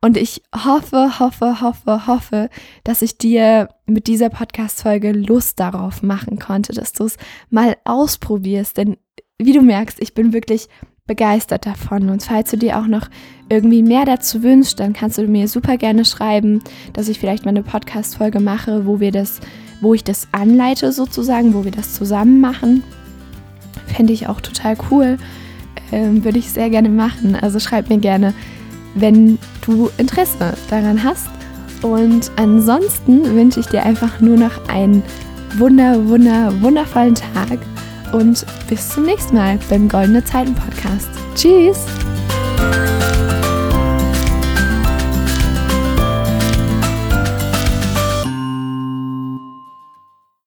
Und 0.00 0.16
ich 0.16 0.42
hoffe, 0.54 1.18
hoffe, 1.18 1.60
hoffe, 1.60 2.06
hoffe, 2.06 2.50
dass 2.84 3.02
ich 3.02 3.18
dir 3.18 3.68
mit 3.86 4.06
dieser 4.06 4.28
Podcast-Folge 4.28 5.12
Lust 5.12 5.58
darauf 5.58 6.02
machen 6.02 6.38
konnte, 6.38 6.72
dass 6.72 6.92
du 6.92 7.04
es 7.04 7.16
mal 7.50 7.76
ausprobierst. 7.84 8.76
Denn 8.76 8.96
wie 9.38 9.52
du 9.52 9.60
merkst, 9.60 10.00
ich 10.00 10.14
bin 10.14 10.32
wirklich 10.32 10.68
begeistert 11.08 11.66
davon. 11.66 12.10
Und 12.10 12.22
falls 12.22 12.50
du 12.52 12.56
dir 12.56 12.78
auch 12.78 12.86
noch 12.86 13.08
irgendwie 13.48 13.82
mehr 13.82 14.04
dazu 14.04 14.44
wünschst, 14.44 14.78
dann 14.78 14.92
kannst 14.92 15.18
du 15.18 15.26
mir 15.26 15.48
super 15.48 15.76
gerne 15.76 16.04
schreiben, 16.04 16.62
dass 16.92 17.08
ich 17.08 17.18
vielleicht 17.18 17.44
mal 17.44 17.50
eine 17.50 17.64
Podcast-Folge 17.64 18.38
mache, 18.38 18.86
wo 18.86 19.00
wir 19.00 19.10
das, 19.10 19.40
wo 19.80 19.94
ich 19.94 20.04
das 20.04 20.28
anleite 20.30 20.92
sozusagen, 20.92 21.54
wo 21.54 21.64
wir 21.64 21.72
das 21.72 21.94
zusammen 21.94 22.40
machen. 22.40 22.84
Fände 23.86 24.12
ich 24.12 24.28
auch 24.28 24.40
total 24.40 24.76
cool. 24.90 25.18
Ähm, 25.90 26.22
Würde 26.24 26.38
ich 26.38 26.50
sehr 26.50 26.70
gerne 26.70 26.90
machen. 26.90 27.34
Also 27.34 27.58
schreib 27.58 27.88
mir 27.88 27.98
gerne, 27.98 28.34
wenn 28.94 29.38
du 29.62 29.90
Interesse 29.98 30.54
daran 30.70 31.02
hast. 31.02 31.28
Und 31.82 32.30
ansonsten 32.36 33.36
wünsche 33.36 33.60
ich 33.60 33.66
dir 33.66 33.84
einfach 33.84 34.20
nur 34.20 34.36
noch 34.36 34.68
einen 34.68 35.02
wunder, 35.56 36.08
wunder, 36.08 36.52
wundervollen 36.60 37.14
Tag 37.14 37.58
und 38.12 38.44
bis 38.68 38.88
zum 38.88 39.04
nächsten 39.04 39.36
Mal 39.36 39.58
beim 39.68 39.88
Goldene 39.88 40.24
Zeiten 40.24 40.54
Podcast. 40.54 41.08
Tschüss! 41.34 41.86